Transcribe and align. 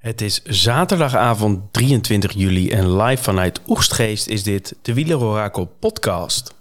Het 0.00 0.20
is 0.20 0.42
zaterdagavond 0.42 1.72
23 1.72 2.32
juli 2.32 2.70
en 2.70 2.96
live 2.96 3.22
vanuit 3.22 3.60
Oegstgeest 3.66 4.26
is 4.26 4.42
dit 4.42 4.74
de 4.82 4.94
Wielerorakel 4.94 5.64
podcast. 5.78 6.59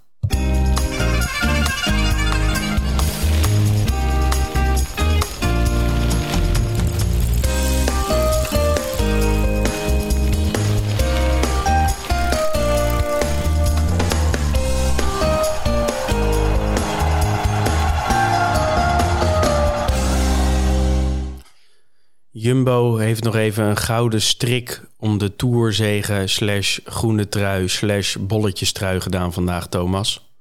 Jumbo 22.41 22.97
heeft 22.97 23.23
nog 23.23 23.35
even 23.35 23.63
een 23.63 23.77
gouden 23.77 24.21
strik 24.21 24.81
om 24.97 25.17
de 25.17 25.35
Tourzegen 25.35 26.29
slash 26.29 26.79
groene 26.83 27.29
trui 27.29 27.67
slash 27.67 28.15
bolletjestrui 28.15 28.99
gedaan 28.99 29.33
vandaag, 29.33 29.67
Thomas. 29.67 30.33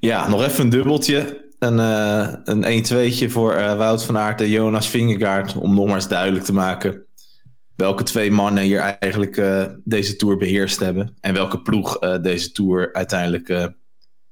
Ja, 0.00 0.28
nog 0.28 0.42
even 0.42 0.64
een 0.64 0.70
dubbeltje. 0.70 1.48
Een, 1.58 1.78
uh, 1.78 2.28
een 2.44 2.84
1-2'tje 2.84 3.30
voor 3.30 3.54
uh, 3.54 3.76
Wout 3.76 4.04
van 4.04 4.18
Aert 4.18 4.40
en 4.40 4.48
Jonas 4.48 4.88
Vingegaard. 4.88 5.56
Om 5.56 5.74
nog 5.74 5.86
maar 5.86 5.94
eens 5.94 6.08
duidelijk 6.08 6.44
te 6.44 6.52
maken 6.52 7.04
welke 7.76 8.02
twee 8.02 8.30
mannen 8.30 8.62
hier 8.62 8.78
eigenlijk 8.80 9.36
uh, 9.36 9.64
deze 9.84 10.16
Tour 10.16 10.36
beheerst 10.36 10.78
hebben. 10.78 11.16
En 11.20 11.34
welke 11.34 11.62
ploeg 11.62 11.98
deze 11.98 12.52
Tour 12.52 12.92
uiteindelijk 12.92 13.72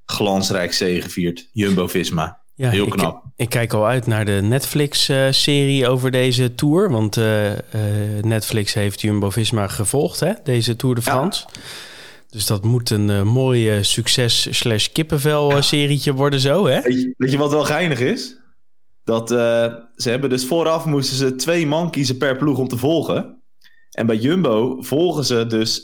glansrijk 0.04 0.72
zegeviert. 0.72 1.48
Jumbo-Visma. 1.52 2.46
Ja, 2.58 2.70
Heel 2.70 2.88
knap. 2.88 3.24
Ik, 3.24 3.30
ik, 3.36 3.48
kijk 3.48 3.72
al 3.72 3.86
uit 3.86 4.06
naar 4.06 4.24
de 4.24 4.40
Netflix-serie 4.42 5.88
over 5.88 6.10
deze 6.10 6.54
tour. 6.54 6.90
Want 6.90 7.16
uh, 7.16 7.52
uh, 7.52 7.58
Netflix 8.20 8.74
heeft 8.74 9.00
Jumbo-Visma 9.00 9.68
gevolgd, 9.68 10.20
hè? 10.20 10.32
deze 10.44 10.76
Tour 10.76 10.94
de 10.94 11.02
France. 11.02 11.46
Dus 12.28 12.46
dat 12.46 12.64
moet 12.64 12.90
een 12.90 13.08
uh, 13.08 13.22
mooie 13.22 13.82
succes 13.82 14.58
slash 14.58 14.86
kippenvel-serietje 14.86 16.14
worden 16.14 16.40
zo, 16.40 16.66
hè? 16.66 16.80
Weet 16.80 17.00
je, 17.00 17.14
weet 17.16 17.30
je, 17.30 17.38
wat 17.38 17.50
wel 17.50 17.64
geinig 17.64 18.00
is? 18.00 18.36
Dat 19.04 19.28
ze 19.28 20.10
hebben 20.10 20.30
dus 20.30 20.46
vooraf 20.46 20.84
moesten 20.84 21.16
ze 21.16 21.34
twee 21.34 21.66
man 21.66 21.90
kiezen 21.90 22.16
per 22.16 22.36
ploeg 22.36 22.58
om 22.58 22.68
te 22.68 22.76
volgen. 22.76 23.42
En 23.90 24.06
bij 24.06 24.16
Jumbo 24.16 24.82
volgen 24.82 25.24
ze 25.24 25.46
dus 25.46 25.80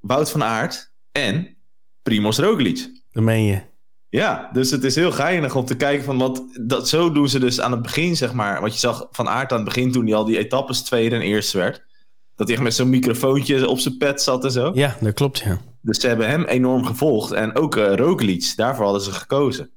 Wout 0.00 0.30
van 0.30 0.44
Aert 0.44 0.92
en 1.12 1.56
Primoz 2.02 2.38
Roglic. 2.38 3.02
Dat 3.10 3.22
meen 3.22 3.44
je? 3.44 3.67
Ja, 4.10 4.50
dus 4.52 4.70
het 4.70 4.84
is 4.84 4.94
heel 4.94 5.12
geinig 5.12 5.54
om 5.54 5.64
te 5.64 5.76
kijken 5.76 6.04
van 6.04 6.18
wat... 6.18 6.42
Dat, 6.60 6.88
zo 6.88 7.12
doen 7.12 7.28
ze 7.28 7.38
dus 7.38 7.60
aan 7.60 7.72
het 7.72 7.82
begin, 7.82 8.16
zeg 8.16 8.32
maar. 8.32 8.60
Wat 8.60 8.72
je 8.72 8.78
zag 8.78 9.06
van 9.10 9.28
Aert 9.28 9.50
aan 9.52 9.58
het 9.58 9.66
begin 9.68 9.92
toen 9.92 10.06
hij 10.06 10.14
al 10.14 10.24
die 10.24 10.38
etappes 10.38 10.82
tweede 10.82 11.14
en 11.14 11.22
eerste 11.22 11.58
werd. 11.58 11.86
Dat 12.34 12.46
hij 12.46 12.56
echt 12.56 12.64
met 12.64 12.74
zo'n 12.74 12.88
microfoontje 12.88 13.68
op 13.68 13.78
zijn 13.78 13.96
pet 13.96 14.22
zat 14.22 14.44
en 14.44 14.50
zo. 14.50 14.70
Ja, 14.74 14.96
dat 15.00 15.14
klopt, 15.14 15.38
ja. 15.38 15.60
Dus 15.80 16.00
ze 16.00 16.06
hebben 16.06 16.28
hem 16.28 16.44
enorm 16.44 16.84
gevolgd. 16.84 17.32
En 17.32 17.56
ook 17.56 17.76
uh, 17.76 17.94
Roglic, 17.94 18.52
daarvoor 18.56 18.84
hadden 18.84 19.02
ze 19.02 19.12
gekozen. 19.12 19.70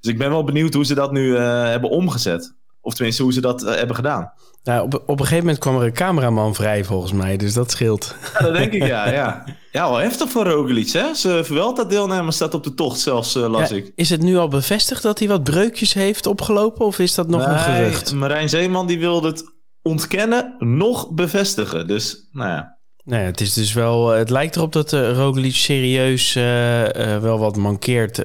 Dus 0.00 0.12
ik 0.12 0.18
ben 0.18 0.30
wel 0.30 0.44
benieuwd 0.44 0.74
hoe 0.74 0.84
ze 0.84 0.94
dat 0.94 1.12
nu 1.12 1.26
uh, 1.26 1.62
hebben 1.62 1.90
omgezet. 1.90 2.55
Of 2.86 2.94
tenminste, 2.94 3.22
hoe 3.22 3.32
ze 3.32 3.40
dat 3.40 3.62
uh, 3.62 3.74
hebben 3.74 3.96
gedaan. 3.96 4.32
Nou, 4.62 4.84
op, 4.84 4.94
op 4.94 5.08
een 5.08 5.18
gegeven 5.18 5.38
moment 5.38 5.58
kwam 5.58 5.76
er 5.76 5.86
een 5.86 5.92
cameraman 5.92 6.54
vrij, 6.54 6.84
volgens 6.84 7.12
mij. 7.12 7.36
Dus 7.36 7.54
dat 7.54 7.70
scheelt. 7.70 8.14
Ja, 8.32 8.40
dat 8.40 8.54
denk 8.54 8.72
ik, 8.72 8.86
ja. 8.86 9.10
Ja, 9.10 9.44
ja 9.70 9.90
wel 9.90 9.98
heftig 9.98 10.30
voor 10.30 10.46
Roglic, 10.46 10.90
hè? 10.90 11.14
Ze 11.14 11.40
verweld 11.44 11.76
dat 11.76 11.90
deelnemer 11.90 12.32
staat 12.32 12.54
op 12.54 12.64
de 12.64 12.74
tocht 12.74 13.00
zelfs, 13.00 13.36
uh, 13.36 13.48
las 13.48 13.68
ja, 13.68 13.76
ik. 13.76 13.92
Is 13.94 14.10
het 14.10 14.22
nu 14.22 14.36
al 14.36 14.48
bevestigd 14.48 15.02
dat 15.02 15.18
hij 15.18 15.28
wat 15.28 15.42
breukjes 15.42 15.94
heeft 15.94 16.26
opgelopen? 16.26 16.86
Of 16.86 16.98
is 16.98 17.14
dat 17.14 17.28
nog 17.28 17.46
een 17.46 17.58
gerucht? 17.58 18.12
Marijn 18.12 18.48
Zeeman 18.48 18.86
die 18.86 18.98
wilde 18.98 19.28
het 19.28 19.44
ontkennen, 19.82 20.54
nog 20.58 21.10
bevestigen. 21.10 21.86
Dus, 21.86 22.28
nou 22.32 22.50
ja. 22.50 22.78
Nou 23.04 23.22
ja, 23.22 23.26
het 23.26 23.40
is 23.40 23.52
dus 23.52 23.72
wel. 23.72 24.08
Het 24.08 24.30
lijkt 24.30 24.56
erop 24.56 24.72
dat 24.72 24.92
Roglic 24.92 25.54
serieus 25.54 26.36
uh, 26.36 26.82
uh, 26.82 27.18
wel 27.18 27.38
wat 27.38 27.56
mankeert 27.56 28.24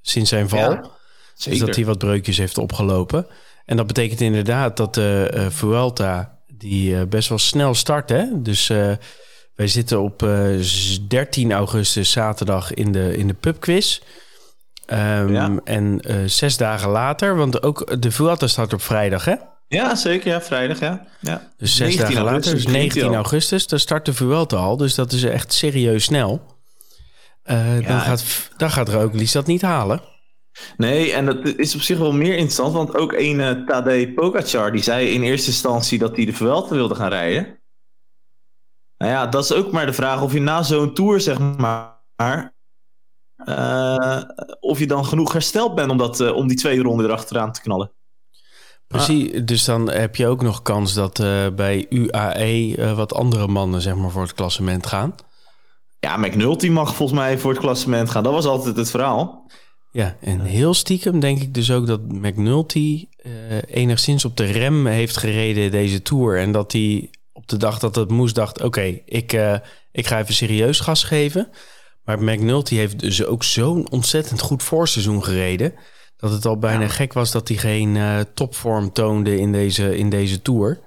sinds 0.00 0.30
zijn 0.30 0.48
val. 0.48 0.70
Ja, 0.70 0.98
dus 1.44 1.58
dat 1.58 1.74
hij 1.74 1.84
wat 1.84 1.98
breukjes 1.98 2.38
heeft 2.38 2.58
opgelopen. 2.58 3.26
En 3.64 3.76
dat 3.76 3.86
betekent 3.86 4.20
inderdaad 4.20 4.76
dat 4.76 4.94
de 4.94 5.32
uh, 5.34 5.46
Vuelta, 5.48 6.38
die 6.46 6.90
uh, 6.90 7.02
best 7.08 7.28
wel 7.28 7.38
snel 7.38 7.74
start. 7.74 8.08
Hè? 8.08 8.42
Dus 8.42 8.68
uh, 8.68 8.92
wij 9.54 9.68
zitten 9.68 10.00
op 10.00 10.18
13 11.08 11.52
augustus, 11.52 12.10
zaterdag, 12.10 12.74
in 12.74 12.92
de, 12.92 13.16
in 13.16 13.26
de 13.26 13.34
pubquiz. 13.34 14.00
Um, 14.86 15.32
ja. 15.32 15.60
En 15.64 16.00
zes 16.26 16.56
dagen 16.56 16.90
later, 16.90 17.36
want 17.36 17.62
ook 17.62 18.02
de 18.02 18.10
Vuelta 18.10 18.46
start 18.46 18.72
op 18.72 18.82
vrijdag, 18.82 19.24
hè? 19.24 19.34
Ja, 19.68 19.94
zeker. 19.94 20.30
Ja, 20.30 20.40
vrijdag, 20.40 20.80
ja. 20.80 21.06
ja. 21.20 21.50
Dus 21.56 21.76
zes 21.76 21.96
dagen 21.96 22.22
later, 22.22 22.54
dus 22.54 22.66
19 22.66 23.14
augustus, 23.14 23.66
dan 23.66 23.78
start 23.78 24.04
de 24.04 24.14
Vuelta 24.14 24.56
al. 24.56 24.76
Dus 24.76 24.94
dat 24.94 25.12
is 25.12 25.22
echt 25.22 25.52
serieus 25.52 26.04
snel. 26.04 26.58
Ja, 27.44 27.80
dan, 27.80 28.00
gaat, 28.00 28.24
dan 28.56 28.70
gaat 28.70 28.88
Roglic 28.88 29.32
dat 29.32 29.46
niet 29.46 29.62
halen. 29.62 30.00
Nee, 30.76 31.12
en 31.12 31.26
dat 31.26 31.46
is 31.46 31.74
op 31.74 31.80
zich 31.80 31.98
wel 31.98 32.12
meer 32.12 32.32
interessant, 32.32 32.72
want 32.72 32.96
ook 32.96 33.12
een 33.12 33.38
uh, 33.38 33.50
Tadej 33.66 34.12
Pogacar 34.12 34.72
die 34.72 34.82
zei 34.82 35.08
in 35.08 35.22
eerste 35.22 35.50
instantie 35.50 35.98
dat 35.98 36.16
hij 36.16 36.24
de 36.24 36.32
Vuelta 36.32 36.74
wilde 36.74 36.94
gaan 36.94 37.08
rijden. 37.08 37.58
Nou 38.96 39.12
ja, 39.12 39.26
dat 39.26 39.44
is 39.44 39.52
ook 39.52 39.72
maar 39.72 39.86
de 39.86 39.92
vraag 39.92 40.22
of 40.22 40.32
je 40.32 40.40
na 40.40 40.62
zo'n 40.62 40.94
tour, 40.94 41.20
zeg 41.20 41.38
maar, 41.38 42.54
uh, 43.44 44.22
of 44.60 44.78
je 44.78 44.86
dan 44.86 45.04
genoeg 45.04 45.32
hersteld 45.32 45.74
bent 45.74 45.90
om, 45.90 45.98
dat, 45.98 46.20
uh, 46.20 46.34
om 46.36 46.48
die 46.48 46.56
twee 46.56 46.82
ronden 46.82 47.06
erachteraan 47.06 47.52
te 47.52 47.60
knallen. 47.60 47.92
Precies, 48.86 49.34
ah. 49.34 49.40
dus 49.44 49.64
dan 49.64 49.90
heb 49.90 50.16
je 50.16 50.26
ook 50.26 50.42
nog 50.42 50.62
kans 50.62 50.94
dat 50.94 51.16
bij 51.56 51.86
UAE 51.88 52.94
wat 52.94 53.14
andere 53.14 53.46
mannen 53.46 53.80
zeg 53.80 53.94
maar, 53.94 54.10
voor 54.10 54.22
het 54.22 54.34
klassement 54.34 54.86
gaan. 54.86 55.14
Ja, 56.00 56.16
McNulty 56.16 56.68
mag 56.68 56.94
volgens 56.94 57.18
mij 57.18 57.38
voor 57.38 57.50
het 57.50 57.60
klassement 57.60 58.10
gaan. 58.10 58.22
Dat 58.22 58.32
was 58.32 58.46
altijd 58.46 58.76
het 58.76 58.90
verhaal. 58.90 59.50
Ja, 59.92 60.16
en 60.20 60.40
heel 60.40 60.74
stiekem 60.74 61.20
denk 61.20 61.40
ik 61.40 61.54
dus 61.54 61.70
ook 61.70 61.86
dat 61.86 62.00
McNulty 62.08 63.08
uh, 63.26 63.32
enigszins 63.66 64.24
op 64.24 64.36
de 64.36 64.44
rem 64.44 64.86
heeft 64.86 65.16
gereden 65.16 65.70
deze 65.70 66.02
Tour. 66.02 66.38
En 66.38 66.52
dat 66.52 66.72
hij 66.72 67.10
op 67.32 67.48
de 67.48 67.56
dag 67.56 67.78
dat 67.78 67.94
het 67.94 68.10
moest 68.10 68.34
dacht, 68.34 68.62
oké, 68.62 69.00
ik, 69.04 69.32
uh, 69.32 69.54
ik 69.92 70.06
ga 70.06 70.18
even 70.18 70.34
serieus 70.34 70.80
gas 70.80 71.04
geven. 71.04 71.48
Maar 72.04 72.22
McNulty 72.22 72.74
heeft 72.74 73.00
dus 73.00 73.24
ook 73.24 73.44
zo'n 73.44 73.90
ontzettend 73.90 74.40
goed 74.40 74.62
voorseizoen 74.62 75.24
gereden... 75.24 75.74
dat 76.16 76.30
het 76.30 76.46
al 76.46 76.58
bijna 76.58 76.82
ja. 76.82 76.88
gek 76.88 77.12
was 77.12 77.30
dat 77.30 77.48
hij 77.48 77.56
geen 77.56 77.94
uh, 77.94 78.20
topvorm 78.34 78.92
toonde 78.92 79.38
in 79.38 79.52
deze, 79.52 79.96
in 79.96 80.10
deze 80.10 80.42
Tour... 80.42 80.80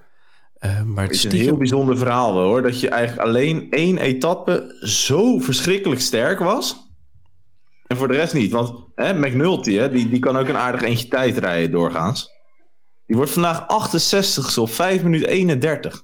maar 0.85 1.03
het 1.03 1.13
is 1.13 1.17
stiekem... 1.17 1.39
een 1.39 1.45
heel 1.45 1.57
bijzonder 1.57 1.97
verhaal 1.97 2.33
hoor. 2.33 2.61
Dat 2.61 2.79
je 2.79 2.89
eigenlijk 2.89 3.27
alleen 3.27 3.67
één 3.71 3.97
etappe 3.97 4.77
zo 4.81 5.39
verschrikkelijk 5.39 6.01
sterk 6.01 6.39
was. 6.39 6.91
En 7.87 7.97
voor 7.97 8.07
de 8.07 8.13
rest 8.13 8.33
niet. 8.33 8.51
Want 8.51 8.82
hè, 8.95 9.13
McNulty, 9.13 9.73
hè, 9.73 9.89
die, 9.89 10.09
die 10.09 10.19
kan 10.19 10.37
ook 10.37 10.47
een 10.47 10.57
aardig 10.57 10.81
eentje 10.81 11.07
tijd 11.07 11.37
rijden 11.37 11.71
doorgaans. 11.71 12.31
Die 13.05 13.15
wordt 13.15 13.31
vandaag 13.31 13.67
68 13.67 14.57
op 14.57 14.69
5 14.69 15.03
minuten 15.03 15.27
31. 15.27 16.03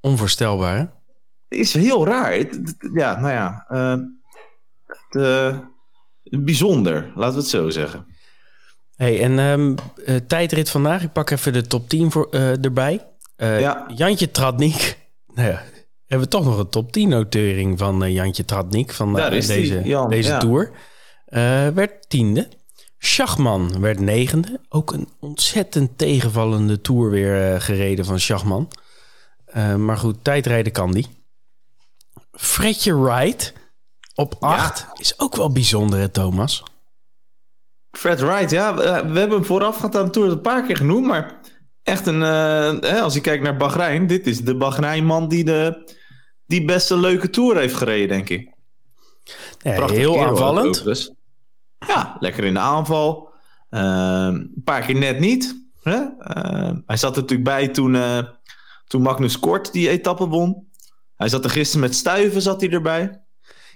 Onvoorstelbaar, 0.00 0.76
hè? 0.76 0.84
Is 1.48 1.74
heel 1.74 2.06
raar. 2.06 2.36
Ja, 2.94 3.20
nou 3.20 3.32
ja. 3.32 3.66
Uh, 3.70 3.96
de, 5.10 5.60
bijzonder, 6.22 7.12
laten 7.14 7.34
we 7.34 7.40
het 7.40 7.50
zo 7.50 7.70
zeggen. 7.70 8.06
Hey, 8.96 9.22
en 9.22 9.38
um, 9.38 9.74
uh, 9.96 10.16
tijdrit 10.16 10.70
vandaag. 10.70 11.02
Ik 11.02 11.12
pak 11.12 11.30
even 11.30 11.52
de 11.52 11.66
top 11.66 11.88
10 11.88 12.10
voor, 12.10 12.28
uh, 12.30 12.64
erbij. 12.64 13.06
Ja. 13.36 13.86
Jantje 13.94 14.30
Tradnik. 14.30 14.98
Nou 15.34 15.48
ja, 15.48 15.62
hebben 16.06 16.28
we 16.28 16.34
toch 16.34 16.44
nog 16.44 16.58
een 16.58 16.68
top 16.68 16.92
10 16.92 17.08
notering 17.08 17.78
van 17.78 18.12
Jantje 18.12 18.44
Tradnik 18.44 18.92
van 18.92 19.14
deze, 19.14 19.80
Jan, 19.84 20.10
deze 20.10 20.28
ja. 20.28 20.38
tour. 20.38 20.70
Uh, 21.30 21.68
werd 21.68 22.08
tiende. 22.08 22.48
Schachman 22.98 23.80
werd 23.80 24.00
negende. 24.00 24.60
Ook 24.68 24.92
een 24.92 25.08
ontzettend 25.20 25.98
tegenvallende 25.98 26.80
tour 26.80 27.10
weer 27.10 27.54
uh, 27.54 27.60
gereden 27.60 28.04
van 28.04 28.20
Schachman. 28.20 28.70
Uh, 29.56 29.74
maar 29.74 29.96
goed, 29.96 30.24
tijdrijden 30.24 30.72
kan 30.72 30.92
die. 30.92 31.06
Fredje 32.32 33.00
Wright 33.00 33.52
op 34.14 34.36
acht 34.40 34.78
ja. 34.78 35.00
is 35.00 35.18
ook 35.18 35.36
wel 35.36 35.52
bijzonder, 35.52 35.98
hè, 35.98 36.08
Thomas? 36.08 36.62
Fred 37.90 38.20
Wright, 38.20 38.50
ja. 38.50 38.74
We 38.74 39.18
hebben 39.18 39.30
hem 39.30 39.44
voorafgaand 39.44 39.96
aan 39.96 40.04
de 40.04 40.10
tour 40.10 40.30
een 40.30 40.40
paar 40.40 40.66
keer 40.66 40.76
genoemd. 40.76 41.06
Maar 41.06 41.40
echt 41.82 42.06
een... 42.06 42.20
Uh, 42.20 43.02
als 43.02 43.14
je 43.14 43.20
kijkt 43.20 43.42
naar 43.42 43.56
Bahrein. 43.56 44.06
Dit 44.06 44.26
is 44.26 44.40
de 44.40 44.56
Bahrein-man 44.56 45.28
die 45.28 45.44
de 45.44 45.92
die 46.46 46.64
best 46.64 46.90
een 46.90 47.00
leuke 47.00 47.30
tour 47.30 47.56
heeft 47.56 47.74
gereden, 47.74 48.08
denk 48.08 48.28
ik. 48.28 48.54
Ja, 49.58 49.86
heel 49.86 50.24
aanvallend. 50.24 50.84
Dus. 50.84 51.12
Ja, 51.86 52.16
lekker 52.20 52.44
in 52.44 52.54
de 52.54 52.60
aanval. 52.60 53.28
Uh, 53.70 53.80
een 53.80 54.62
paar 54.64 54.82
keer 54.82 54.94
net 54.94 55.20
niet. 55.20 55.68
Hè? 55.82 56.00
Uh, 56.00 56.72
hij 56.86 56.96
zat 56.96 57.16
er 57.16 57.22
natuurlijk 57.22 57.48
bij 57.48 57.68
toen, 57.68 57.94
uh, 57.94 58.18
toen 58.86 59.02
Magnus 59.02 59.38
Kort 59.38 59.72
die 59.72 59.88
etappe 59.88 60.28
won. 60.28 60.68
Hij 61.16 61.28
zat 61.28 61.44
er 61.44 61.50
gisteren 61.50 61.80
met 61.80 61.94
Stuiven 61.94 62.42
zat 62.42 62.60
hij 62.60 62.70
erbij. 62.70 63.24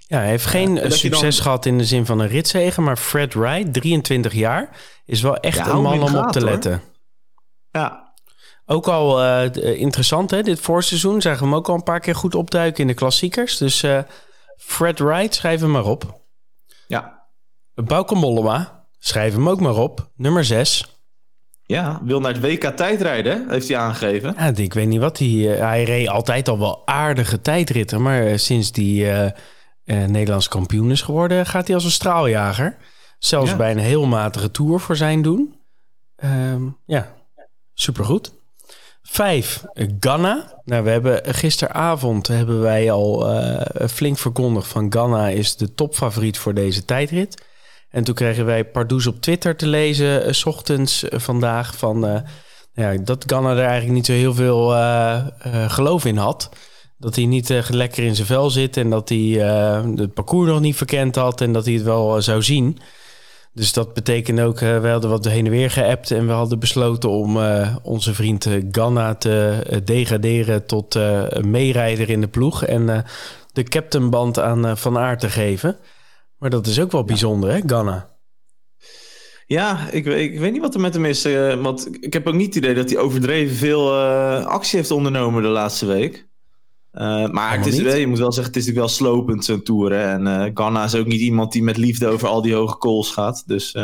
Ja, 0.07 0.19
hij 0.19 0.29
heeft 0.29 0.47
geen 0.47 0.93
succes 0.93 1.35
dan... 1.35 1.45
gehad 1.45 1.67
in 1.67 1.79
de 1.79 1.85
zin 1.85 2.07
van 2.07 2.19
een 2.19 2.29
ritzegen. 2.29 2.83
Maar 2.83 2.97
Fred 2.97 3.35
Wright, 3.35 3.73
23 3.73 4.33
jaar, 4.33 4.77
is 5.05 5.23
wel 5.23 5.37
echt 5.37 5.59
ja, 5.59 5.69
een 5.69 5.83
man 5.83 6.03
om 6.03 6.17
op 6.17 6.33
te 6.33 6.39
hoor. 6.39 6.49
letten. 6.49 6.83
Ja. 7.71 8.13
Ook 8.67 8.89
al 8.89 9.25
uh, 9.25 9.81
interessant, 9.81 10.31
hè? 10.31 10.43
Dit 10.43 10.61
voorseizoen 10.61 11.23
zagen 11.23 11.39
we 11.39 11.45
hem 11.45 11.55
ook 11.55 11.69
al 11.69 11.75
een 11.75 11.83
paar 11.83 12.01
keer 12.01 12.15
goed 12.15 12.35
opduiken 12.35 12.81
in 12.81 12.87
de 12.87 12.95
klassiekers. 12.95 13.57
Dus 13.57 13.85
Fred 14.57 14.99
Wright, 14.99 15.35
schrijf 15.35 15.61
hem 15.61 15.71
maar 15.71 15.85
op. 15.85 16.21
Ja. 16.87 17.24
Bauke 17.75 18.15
Mollema, 18.15 18.87
schrijf 18.99 19.35
hem 19.35 19.49
ook 19.49 19.61
maar 19.61 19.77
op. 19.77 20.11
Nummer 20.17 20.45
6. 20.45 20.99
Ja, 21.67 22.01
wil 22.05 22.21
naar 22.21 22.33
het 22.33 22.43
WK 22.43 22.65
tijdrijden, 22.65 23.51
heeft 23.51 23.69
hij 23.69 23.79
aangegeven. 23.79 24.35
Ja, 24.39 24.57
ik 24.57 24.75
weet 24.75 24.89
niet 24.89 25.01
wat 25.01 25.19
hij... 25.19 25.29
hij 25.29 25.85
reed 25.85 26.09
altijd 26.09 26.49
al 26.49 26.59
wel 26.59 26.87
aardige 26.87 27.41
tijdritten. 27.41 28.03
Maar 28.03 28.39
sinds 28.39 28.73
die 28.73 29.07
Nederlands 29.85 30.49
kampioen 30.49 30.91
is 30.91 31.03
geworden... 31.03 31.47
gaat 31.47 31.67
hij 31.67 31.75
als 31.75 31.85
een 31.85 31.91
straaljager. 31.91 32.77
Zelfs 33.19 33.51
ja. 33.51 33.57
bij 33.57 33.71
een 33.71 33.79
heel 33.79 34.07
matige 34.07 34.51
tour 34.51 34.81
voor 34.81 34.97
zijn 34.97 35.23
doen. 35.23 35.55
Um, 36.25 36.77
ja, 36.87 37.15
supergoed. 37.75 38.33
Vijf, 39.03 39.65
Ghana. 40.01 40.61
Nou, 40.65 40.85
we 40.85 40.91
hebben 40.91 41.35
gisteravond 41.35 42.27
hebben 42.27 42.61
wij 42.61 42.91
al 42.91 43.35
uh, 43.35 43.61
flink 43.89 44.19
verkondigd 44.19 44.67
van 44.67 44.93
Ghana 44.93 45.29
is 45.29 45.57
de 45.57 45.75
topfavoriet 45.75 46.39
voor 46.39 46.55
deze 46.55 46.85
tijdrit. 46.85 47.45
En 47.95 48.05
toen 48.05 48.15
kregen 48.15 48.45
wij 48.45 48.65
Pardoes 48.65 49.07
op 49.07 49.21
Twitter 49.21 49.57
te 49.57 49.67
lezen, 49.67 50.27
uh, 50.27 50.33
s 50.33 50.45
ochtends 50.45 51.05
uh, 51.05 51.11
vandaag, 51.19 51.77
van 51.77 52.25
ja, 52.73 52.97
dat 52.97 53.25
Ghana 53.27 53.51
er 53.51 53.59
eigenlijk 53.59 53.93
niet 53.93 54.07
zo 54.07 54.13
heel 54.13 54.35
veel 54.35 54.69
geloof 55.69 56.05
in 56.05 56.17
had. 56.17 56.49
Dat 56.99 57.15
hij 57.15 57.27
niet 57.27 57.69
lekker 57.69 58.05
in 58.05 58.15
zijn 58.15 58.27
vel 58.27 58.51
zit 58.51 58.77
en 58.77 58.91
dat 58.91 59.09
hij 59.09 59.19
het 59.97 60.15
parcours 60.15 60.49
nog 60.49 60.61
niet 60.61 60.77
verkend 60.77 61.15
had 61.15 61.41
en 61.41 61.53
dat 61.53 61.65
hij 61.65 61.75
het 61.75 61.83
wel 61.83 62.23
zou 62.23 62.43
zien. 62.43 62.79
Dus 63.53 63.73
dat 63.73 63.95
betekent 63.95 64.41
ook, 64.41 64.61
uh, 64.61 64.81
we 64.81 64.89
hadden 64.89 65.11
wat 65.11 65.25
heen 65.25 65.45
en 65.45 65.51
weer 65.51 65.71
geappt 65.71 66.11
en 66.11 66.27
we 66.27 66.33
hadden 66.33 66.59
besloten 66.59 67.11
om 67.11 67.39
onze 67.83 68.15
vriend 68.15 68.49
Ganna 68.71 69.15
te 69.15 69.59
degraderen 69.85 70.67
tot 70.67 70.99
meerijder 71.45 72.11
in 72.11 72.21
de 72.21 72.29
ploeg 72.29 72.65
en 72.65 73.05
de 73.53 73.63
captainband 73.63 74.39
aan 74.39 74.79
Van 74.79 74.99
Aert 74.99 75.21
te 75.21 75.31
geven. 75.31 75.77
Maar 76.45 76.53
dat 76.53 76.67
is 76.67 76.81
ook 76.81 76.93
wel 76.93 77.05
bijzonder, 77.05 77.51
hè, 77.51 77.61
Ganna? 77.67 78.17
Ja, 79.47 79.91
ik, 79.91 80.07
ik, 80.07 80.39
weet 80.39 80.53
niet 80.53 80.61
wat 80.61 80.75
er 80.75 80.81
met 80.81 80.95
hem 80.95 81.05
is. 81.05 81.23
want 81.63 81.89
ik 82.01 82.13
heb 82.13 82.27
ook 82.27 82.35
niet 82.35 82.55
het 82.55 82.57
idee 82.57 82.75
dat 82.75 82.91
hij 82.91 82.99
overdreven 82.99 83.57
veel 83.57 83.95
actie 84.45 84.79
heeft 84.79 84.91
ondernomen 84.91 85.43
de 85.43 85.49
laatste 85.49 85.87
week. 85.87 86.29
Uh, 86.93 87.29
maar 87.29 87.57
het 87.57 87.67
is, 87.67 87.77
je 87.77 88.07
moet 88.07 88.19
wel 88.19 88.33
zeggen, 88.33 88.53
het 88.53 88.63
is 88.63 88.67
natuurlijk 88.67 88.99
wel 89.01 89.13
slopend 89.13 89.45
zo'n 89.45 89.63
tour. 89.63 89.93
Hè? 89.93 90.03
En 90.03 90.51
Ghana 90.55 90.85
is 90.85 90.95
ook 90.95 91.07
niet 91.07 91.21
iemand 91.21 91.53
die 91.53 91.63
met 91.63 91.77
liefde 91.77 92.07
over 92.07 92.29
al 92.29 92.43
die 92.43 92.55
hoge 92.55 92.79
calls 92.79 93.11
gaat. 93.11 93.43
Dus 93.47 93.77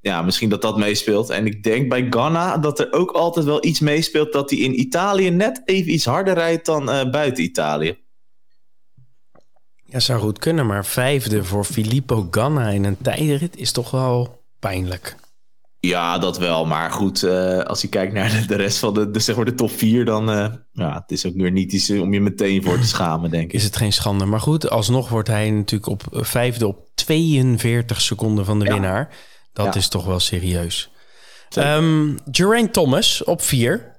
ja, 0.00 0.22
misschien 0.22 0.48
dat 0.48 0.62
dat 0.62 0.78
meespeelt. 0.78 1.30
En 1.30 1.46
ik 1.46 1.62
denk 1.62 1.88
bij 1.88 2.06
Ghana 2.10 2.58
dat 2.58 2.78
er 2.78 2.92
ook 2.92 3.10
altijd 3.10 3.46
wel 3.46 3.64
iets 3.64 3.80
meespeelt... 3.80 4.32
dat 4.32 4.50
hij 4.50 4.58
in 4.58 4.80
Italië 4.80 5.30
net 5.30 5.62
even 5.64 5.92
iets 5.92 6.04
harder 6.04 6.34
rijdt 6.34 6.66
dan 6.66 6.84
buiten 7.10 7.44
Italië. 7.44 8.06
Ja, 9.90 10.00
zou 10.00 10.20
goed 10.20 10.38
kunnen. 10.38 10.66
Maar 10.66 10.84
vijfde 10.84 11.44
voor 11.44 11.64
Filippo 11.64 12.28
Ganna 12.30 12.68
in 12.68 12.84
een 12.84 12.98
tijdrit 13.02 13.56
is 13.56 13.72
toch 13.72 13.90
wel 13.90 14.42
pijnlijk. 14.58 15.16
Ja, 15.80 16.18
dat 16.18 16.38
wel. 16.38 16.66
Maar 16.66 16.90
goed, 16.90 17.22
uh, 17.22 17.58
als 17.58 17.80
je 17.80 17.88
kijkt 17.88 18.12
naar 18.12 18.44
de, 18.46 18.54
rest 18.54 18.78
van 18.78 18.94
de, 18.94 19.10
de, 19.10 19.20
zeg 19.20 19.36
maar 19.36 19.44
de 19.44 19.54
top 19.54 19.70
4, 19.70 20.04
dan 20.04 20.30
uh, 20.30 20.46
ja, 20.72 20.94
het 20.94 21.10
is 21.10 21.26
ook 21.26 21.34
weer 21.34 21.50
niet 21.50 21.72
iets 21.72 21.90
om 21.90 22.12
je 22.12 22.20
meteen 22.20 22.62
voor 22.62 22.78
te 22.78 22.86
schamen, 22.86 23.30
denk 23.30 23.44
ik. 23.44 23.52
Is 23.52 23.64
het 23.64 23.76
geen 23.76 23.92
schande. 23.92 24.24
Maar 24.24 24.40
goed, 24.40 24.70
alsnog 24.70 25.08
wordt 25.08 25.28
hij 25.28 25.50
natuurlijk 25.50 25.90
op 25.90 26.02
vijfde 26.10 26.66
op 26.66 26.88
42 26.94 28.00
seconden 28.00 28.44
van 28.44 28.58
de 28.58 28.64
ja. 28.64 28.72
winnaar. 28.72 29.16
Dat 29.52 29.66
ja. 29.66 29.74
is 29.74 29.88
toch 29.88 30.04
wel 30.04 30.20
serieus. 30.20 30.90
Um, 31.58 32.18
Geraint 32.30 32.72
Thomas 32.72 33.24
op 33.24 33.42
4. 33.42 33.96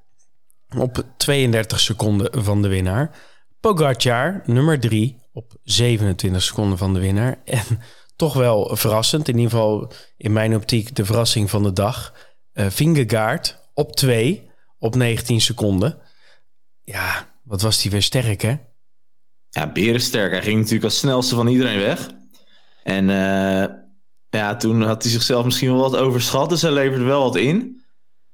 Op 0.77 1.03
32 1.18 1.80
seconden 1.80 2.44
van 2.44 2.62
de 2.62 2.68
winnaar. 2.68 3.15
Pogacar, 3.59 4.41
nummer 4.45 4.80
3, 4.80 5.19
op 5.31 5.54
27 5.64 6.42
seconden 6.42 6.78
van 6.78 6.94
de 6.94 7.00
winnaar. 7.00 7.42
En 7.46 7.80
toch 8.16 8.34
wel 8.34 8.76
verrassend. 8.76 9.28
In 9.28 9.36
ieder 9.38 9.52
geval 9.52 9.92
in 10.18 10.34
mijn 10.34 10.56
optiek 10.56 10.96
de 10.96 11.06
verrassing 11.06 11.50
van 11.50 11.64
de 11.64 11.74
dag. 11.74 12.14
Uh, 12.54 12.66
Vingegaard 12.70 13.70
op 13.74 13.96
2 13.96 14.50
op 14.80 14.96
19 14.96 15.42
seconden. 15.42 15.98
Ja, 16.84 17.28
wat 17.44 17.62
was 17.62 17.81
die 17.81 17.92
weer 17.92 18.02
sterk, 18.02 18.42
hè? 18.42 18.56
Ja, 19.50 19.72
berensterk. 19.72 20.31
Hij 20.31 20.42
ging 20.42 20.58
natuurlijk 20.58 20.84
als 20.84 20.98
snelste 20.98 21.36
van 21.36 21.48
iedereen 21.48 21.80
weg. 21.80 22.10
En 22.84 23.10
uh, 23.10 23.75
ja, 24.30 24.56
toen 24.56 24.82
had 24.82 25.04
hij 25.04 25.12
zichzelf 25.12 25.46
misschien 25.46 25.72
wel 25.72 25.90
wat 25.90 25.96
overschat. 25.96 26.50
Dus 26.50 26.62
hij 26.62 26.72
leverde 26.72 27.04
wel 27.04 27.24
wat 27.24 27.36
in. 27.36 27.84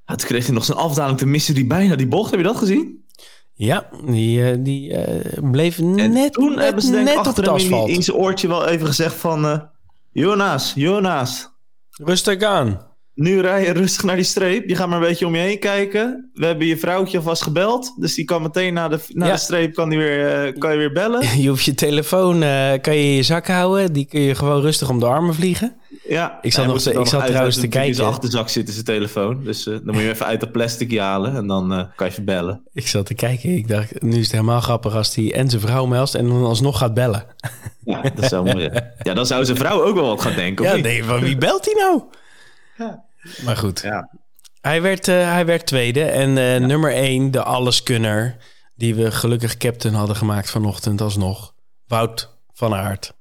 Ja, 0.05 0.15
kreeg 0.15 0.45
hij 0.45 0.53
nog 0.53 0.65
zijn 0.65 0.77
afdaling 0.77 1.17
te 1.17 1.25
missen 1.25 1.55
die 1.55 1.67
bijna 1.67 1.95
die 1.95 2.07
bocht. 2.07 2.31
Heb 2.31 2.39
je 2.39 2.45
dat 2.45 2.57
gezien? 2.57 3.04
Ja, 3.57 3.89
die, 4.05 4.39
uh, 4.39 4.55
die 4.59 4.91
uh, 4.91 5.51
bleef 5.51 5.77
en 5.77 5.93
net, 5.95 6.33
toen 6.33 6.55
net, 6.55 6.63
hebben 6.63 6.83
ze 6.83 6.91
denk 6.91 7.05
net 7.05 7.17
achter 7.17 7.51
op 7.51 7.57
hem 7.59 7.73
in, 7.73 7.87
in 7.87 8.03
zijn 8.03 8.17
oortje 8.17 8.47
wel 8.47 8.67
even 8.67 8.87
gezegd 8.87 9.15
van... 9.15 9.69
Jonas, 10.11 10.73
Jonas. 10.75 11.49
Rustig 11.91 12.41
aan. 12.41 12.81
Nu 13.13 13.41
rij 13.41 13.65
je 13.65 13.71
rustig 13.71 14.03
naar 14.03 14.15
die 14.15 14.25
streep. 14.25 14.69
Je 14.69 14.75
gaat 14.75 14.87
maar 14.87 15.01
een 15.01 15.07
beetje 15.07 15.25
om 15.25 15.35
je 15.35 15.41
heen 15.41 15.59
kijken. 15.59 16.29
We 16.33 16.45
hebben 16.45 16.67
je 16.67 16.77
vrouwtje 16.77 17.17
alvast 17.17 17.41
gebeld. 17.41 17.95
Dus 17.99 18.15
die 18.15 18.25
kan 18.25 18.41
meteen 18.41 18.73
naar 18.73 18.89
de, 18.89 18.99
naar 19.07 19.27
ja. 19.27 19.33
de 19.33 19.39
streep 19.39 19.73
kan, 19.73 19.89
die 19.89 19.97
weer, 19.97 20.47
uh, 20.47 20.57
kan 20.57 20.71
je 20.71 20.77
weer 20.77 20.91
bellen. 20.91 21.27
Je 21.41 21.49
hoeft 21.49 21.63
je 21.63 21.73
telefoon 21.73 22.43
uh, 22.43 22.71
kan 22.81 22.95
je 22.95 23.03
in 23.03 23.15
je 23.15 23.23
zak 23.23 23.47
houden. 23.47 23.93
Die 23.93 24.05
kun 24.05 24.21
je 24.21 24.35
gewoon 24.35 24.61
rustig 24.61 24.89
om 24.89 24.99
de 24.99 25.05
armen 25.05 25.35
vliegen. 25.35 25.75
Ja, 26.03 26.39
ik 26.41 26.53
zat, 26.53 26.65
nog, 26.65 26.85
ik 26.85 27.07
zat 27.07 27.25
trouwens 27.25 27.55
te 27.55 27.67
kijken. 27.67 27.89
In 27.89 27.95
zijn 27.95 28.07
achterzak 28.07 28.49
zitten 28.49 28.73
zijn 28.73 28.85
telefoon. 28.85 29.43
Dus 29.43 29.67
uh, 29.67 29.73
dan 29.83 29.93
moet 29.93 30.03
je 30.03 30.09
even 30.09 30.25
uit 30.25 30.39
dat 30.39 30.51
plastic 30.51 30.97
halen. 30.97 31.35
En 31.35 31.47
dan 31.47 31.69
kan 31.69 32.07
je 32.07 32.11
even 32.11 32.25
bellen. 32.25 32.63
Ik 32.73 32.87
zat 32.87 33.05
te 33.05 33.13
kijken. 33.13 33.49
Ik 33.49 33.67
dacht, 33.67 34.01
nu 34.01 34.11
is 34.11 34.23
het 34.23 34.31
helemaal 34.31 34.61
grappig 34.61 34.95
als 34.95 35.15
hij 35.15 35.33
en 35.33 35.49
zijn 35.49 35.61
vrouw 35.61 35.85
meldt. 35.85 36.15
En 36.15 36.27
dan 36.27 36.43
alsnog 36.43 36.77
gaat 36.77 36.93
bellen. 36.93 37.25
Ja, 37.85 38.01
dat 38.15 38.25
zou 38.25 38.45
mooi 38.53 38.69
Ja, 39.03 39.13
dan 39.13 39.25
zou 39.25 39.45
zijn 39.45 39.57
vrouw 39.57 39.83
ook 39.83 39.95
wel 39.95 40.07
wat 40.07 40.21
gaan 40.21 40.35
denken. 40.35 40.65
ja, 40.65 40.75
nee, 40.75 41.03
van 41.03 41.19
wie 41.19 41.37
belt 41.37 41.65
hij 41.65 41.73
nou? 41.73 42.03
Ja. 42.77 43.03
Maar 43.45 43.57
goed. 43.57 43.81
Ja. 43.81 44.09
Hij, 44.61 44.81
werd, 44.81 45.07
uh, 45.07 45.31
hij 45.31 45.45
werd 45.45 45.65
tweede. 45.65 46.03
En 46.03 46.29
ja. 46.29 46.57
nummer 46.57 46.93
één, 46.93 47.31
de 47.31 47.43
alleskunner... 47.43 48.35
die 48.75 48.95
we 48.95 49.11
gelukkig 49.11 49.57
captain 49.57 49.93
hadden 49.93 50.15
gemaakt 50.15 50.49
vanochtend 50.49 51.01
alsnog. 51.01 51.53
Wout 51.87 52.37
van 52.53 52.73
Aert. 52.73 53.13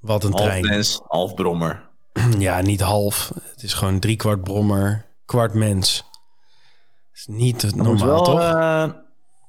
Wat 0.00 0.24
een 0.24 0.32
half 0.32 0.44
trein. 0.44 0.66
mens, 0.66 1.00
half 1.06 1.34
brommer. 1.34 1.84
Ja, 2.38 2.60
niet 2.60 2.80
half. 2.80 3.32
Het 3.34 3.62
is 3.62 3.74
gewoon 3.74 3.98
drie 3.98 4.16
kwart 4.16 4.42
brommer, 4.42 5.06
kwart 5.24 5.54
mens. 5.54 6.04
is 7.12 7.26
niet 7.26 7.62
het 7.62 7.74
normaal, 7.74 8.06
wel, 8.06 8.22
toch? 8.22 8.40
Uh, 8.40 8.86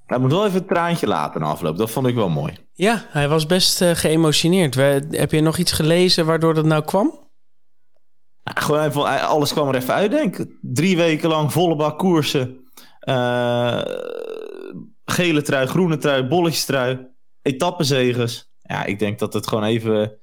hij 0.05 0.17
moet 0.17 0.31
wel 0.31 0.45
even 0.45 0.57
het 0.57 0.67
traantje 0.67 1.07
laten 1.07 1.41
afloop. 1.41 1.77
Dat 1.77 1.91
vond 1.91 2.07
ik 2.07 2.15
wel 2.15 2.29
mooi. 2.29 2.57
Ja, 2.73 3.05
hij 3.09 3.29
was 3.29 3.45
best 3.45 3.81
uh, 3.81 3.91
geëmotioneerd. 3.91 4.75
We, 4.75 5.07
heb 5.09 5.31
je 5.31 5.41
nog 5.41 5.57
iets 5.57 5.71
gelezen 5.71 6.25
waardoor 6.25 6.53
dat 6.53 6.65
nou 6.65 6.83
kwam? 6.83 7.27
Ja, 8.43 8.61
gewoon, 8.61 9.21
alles 9.21 9.51
kwam 9.51 9.67
er 9.67 9.75
even 9.75 9.93
uit, 9.93 10.11
denk 10.11 10.37
ik. 10.37 10.57
Drie 10.61 10.97
weken 10.97 11.29
lang 11.29 11.51
volle 11.51 11.75
bak 11.75 11.97
koersen. 11.97 12.71
Uh, 13.01 13.81
gele 15.05 15.41
trui, 15.41 15.67
groene 15.67 15.97
trui, 15.97 16.27
bolletjestrui. 16.27 17.07
Etappenzegers. 17.41 18.51
Ja, 18.61 18.83
ik 18.85 18.99
denk 18.99 19.19
dat 19.19 19.33
het 19.33 19.47
gewoon 19.47 19.63
even... 19.63 20.19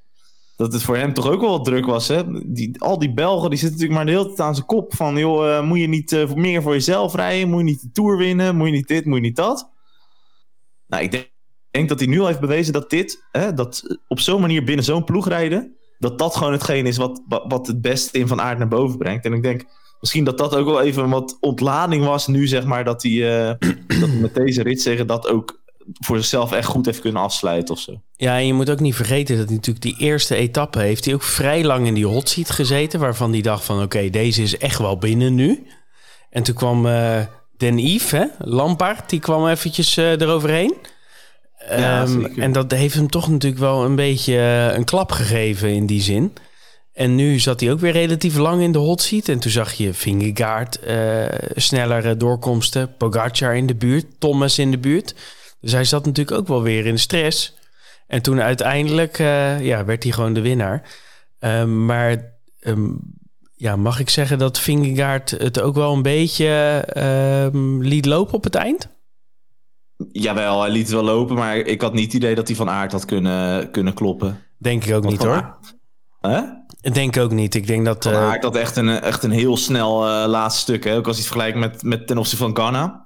Dat 0.56 0.72
het 0.72 0.82
voor 0.82 0.96
hem 0.96 1.12
toch 1.14 1.30
ook 1.30 1.40
wel 1.40 1.50
wat 1.50 1.64
druk 1.64 1.86
was. 1.86 2.08
Hè? 2.08 2.22
Die, 2.52 2.80
al 2.80 2.98
die 2.98 3.14
Belgen 3.14 3.50
die 3.50 3.58
zitten 3.58 3.78
natuurlijk 3.78 4.04
maar 4.04 4.14
de 4.14 4.20
hele 4.20 4.34
tijd 4.34 4.48
aan 4.48 4.54
zijn 4.54 4.66
kop. 4.66 4.94
Van, 4.94 5.16
joh, 5.16 5.46
uh, 5.46 5.62
moet 5.62 5.78
je 5.78 5.86
niet 5.86 6.12
uh, 6.12 6.32
meer 6.32 6.62
voor 6.62 6.72
jezelf 6.72 7.14
rijden? 7.14 7.48
Moet 7.48 7.58
je 7.58 7.64
niet 7.64 7.80
de 7.80 7.90
Tour 7.92 8.16
winnen? 8.16 8.56
Moet 8.56 8.66
je 8.66 8.72
niet 8.72 8.88
dit? 8.88 9.04
Moet 9.04 9.16
je 9.16 9.22
niet 9.22 9.36
dat? 9.36 9.70
Nou, 10.86 11.02
ik 11.02 11.10
denk, 11.10 11.30
denk 11.70 11.88
dat 11.88 11.98
hij 11.98 12.08
nu 12.08 12.20
al 12.20 12.26
heeft 12.26 12.40
bewezen 12.40 12.72
dat 12.72 12.90
dit... 12.90 13.24
Hè, 13.30 13.54
dat 13.54 13.98
op 14.08 14.20
zo'n 14.20 14.40
manier 14.40 14.64
binnen 14.64 14.84
zo'n 14.84 15.04
ploeg 15.04 15.28
rijden 15.28 15.76
dat 15.98 16.18
dat 16.18 16.36
gewoon 16.36 16.52
hetgeen 16.52 16.86
is 16.86 16.96
wat, 16.96 17.22
wat 17.26 17.66
het 17.66 17.80
beste 17.80 18.18
in 18.18 18.28
Van 18.28 18.40
Aert 18.40 18.58
naar 18.58 18.68
boven 18.68 18.98
brengt. 18.98 19.24
En 19.24 19.32
ik 19.32 19.42
denk 19.42 19.64
misschien 20.00 20.24
dat 20.24 20.38
dat 20.38 20.54
ook 20.54 20.66
wel 20.66 20.80
even 20.80 21.08
wat 21.08 21.36
ontlading 21.40 22.04
was 22.04 22.26
nu, 22.26 22.46
zeg 22.46 22.64
maar, 22.64 22.84
dat 22.84 23.02
hij, 23.02 23.12
uh, 23.12 23.54
dat 24.00 24.10
met 24.20 24.34
deze 24.34 24.62
rit 24.62 24.82
zeggen 24.82 25.06
dat 25.06 25.28
ook 25.28 25.62
voor 25.92 26.16
zichzelf 26.16 26.52
echt 26.52 26.68
goed 26.68 26.86
heeft 26.86 27.00
kunnen 27.00 27.22
afsluiten 27.22 27.74
of 27.74 27.80
zo. 27.80 28.00
Ja, 28.16 28.36
en 28.36 28.46
je 28.46 28.54
moet 28.54 28.70
ook 28.70 28.80
niet 28.80 28.94
vergeten 28.94 29.36
dat 29.36 29.46
hij 29.46 29.54
natuurlijk 29.54 29.84
die 29.84 29.96
eerste 29.98 30.34
etappe 30.34 30.78
heeft 30.78 31.04
hij 31.04 31.14
ook 31.14 31.22
vrij 31.22 31.64
lang 31.64 31.86
in 31.86 31.94
die 31.94 32.06
hot 32.06 32.28
seat 32.28 32.50
gezeten, 32.50 33.00
waarvan 33.00 33.32
hij 33.32 33.40
dacht 33.40 33.64
van 33.64 33.76
oké, 33.76 33.84
okay, 33.84 34.10
deze 34.10 34.42
is 34.42 34.58
echt 34.58 34.78
wel 34.78 34.98
binnen 34.98 35.34
nu. 35.34 35.66
En 36.30 36.42
toen 36.42 36.54
kwam 36.54 36.86
uh, 36.86 37.20
Den 37.56 37.78
Yves, 37.78 38.10
hè, 38.10 38.24
Lampaard, 38.38 39.10
die 39.10 39.20
kwam 39.20 39.48
eventjes 39.48 39.96
uh, 39.96 40.20
eroverheen. 40.20 40.74
Ja, 41.68 42.02
um, 42.02 42.26
en 42.26 42.52
dat 42.52 42.70
heeft 42.70 42.94
hem 42.94 43.10
toch 43.10 43.28
natuurlijk 43.28 43.60
wel 43.60 43.84
een 43.84 43.94
beetje 43.94 44.32
uh, 44.32 44.74
een 44.76 44.84
klap 44.84 45.12
gegeven 45.12 45.68
in 45.68 45.86
die 45.86 46.02
zin. 46.02 46.32
En 46.92 47.14
nu 47.14 47.38
zat 47.38 47.60
hij 47.60 47.72
ook 47.72 47.80
weer 47.80 47.92
relatief 47.92 48.36
lang 48.36 48.62
in 48.62 48.72
de 48.72 48.78
hot 48.78 49.02
seat. 49.02 49.28
En 49.28 49.38
toen 49.38 49.50
zag 49.50 49.72
je 49.72 49.94
Vingegaard 49.94 50.78
snellere 51.54 52.16
doorkomsten. 52.16 52.96
Pogacar 52.96 53.56
in 53.56 53.66
de 53.66 53.74
buurt. 53.74 54.06
Thomas 54.18 54.58
in 54.58 54.70
de 54.70 54.78
buurt. 54.78 55.14
Dus 55.64 55.72
hij 55.72 55.84
zat 55.84 56.06
natuurlijk 56.06 56.36
ook 56.36 56.48
wel 56.48 56.62
weer 56.62 56.86
in 56.86 56.98
stress. 56.98 57.56
En 58.06 58.22
toen 58.22 58.40
uiteindelijk 58.40 59.18
uh, 59.18 59.64
ja, 59.64 59.84
werd 59.84 60.02
hij 60.02 60.12
gewoon 60.12 60.32
de 60.32 60.40
winnaar. 60.40 60.90
Um, 61.38 61.84
maar 61.84 62.34
um, 62.60 63.00
ja, 63.54 63.76
mag 63.76 64.00
ik 64.00 64.10
zeggen 64.10 64.38
dat 64.38 64.58
Vingegaard 64.58 65.30
het 65.30 65.60
ook 65.60 65.74
wel 65.74 65.92
een 65.92 66.02
beetje 66.02 66.84
uh, 66.96 67.80
liet 67.80 68.06
lopen 68.06 68.34
op 68.34 68.44
het 68.44 68.54
eind? 68.54 68.88
Jawel, 70.12 70.60
hij 70.60 70.70
liet 70.70 70.90
wel 70.90 71.02
lopen, 71.02 71.36
maar 71.36 71.56
ik 71.56 71.80
had 71.80 71.92
niet 71.92 72.04
het 72.04 72.14
idee 72.14 72.34
dat 72.34 72.46
hij 72.46 72.56
van 72.56 72.70
aard 72.70 72.92
had 72.92 73.04
kunnen, 73.04 73.70
kunnen 73.70 73.94
kloppen. 73.94 74.42
Denk 74.58 74.84
ik 74.84 74.94
ook 74.94 75.04
niet 75.04 75.22
hoor. 75.22 75.58
Hè? 76.20 76.40
Ik 76.80 76.94
denk 76.94 77.16
ook 77.16 77.30
niet. 77.30 77.54
Ik 77.54 77.66
denk 77.66 77.84
dat. 77.84 78.02
Van 78.02 78.14
Aert 78.14 78.42
had 78.42 78.56
echt 78.56 78.76
een, 78.76 78.88
echt 78.88 79.22
een 79.22 79.30
heel 79.30 79.56
snel 79.56 80.08
uh, 80.08 80.24
laatste 80.26 80.60
stuk. 80.60 80.84
Hè? 80.84 80.96
Ook 80.96 81.06
als 81.06 81.16
hij 81.16 81.24
het 81.24 81.34
vergelijkt 81.34 81.58
met, 81.58 81.82
met 81.82 82.06
ten 82.06 82.18
opzichte 82.18 82.44
van 82.44 82.56
Ghana. 82.56 83.03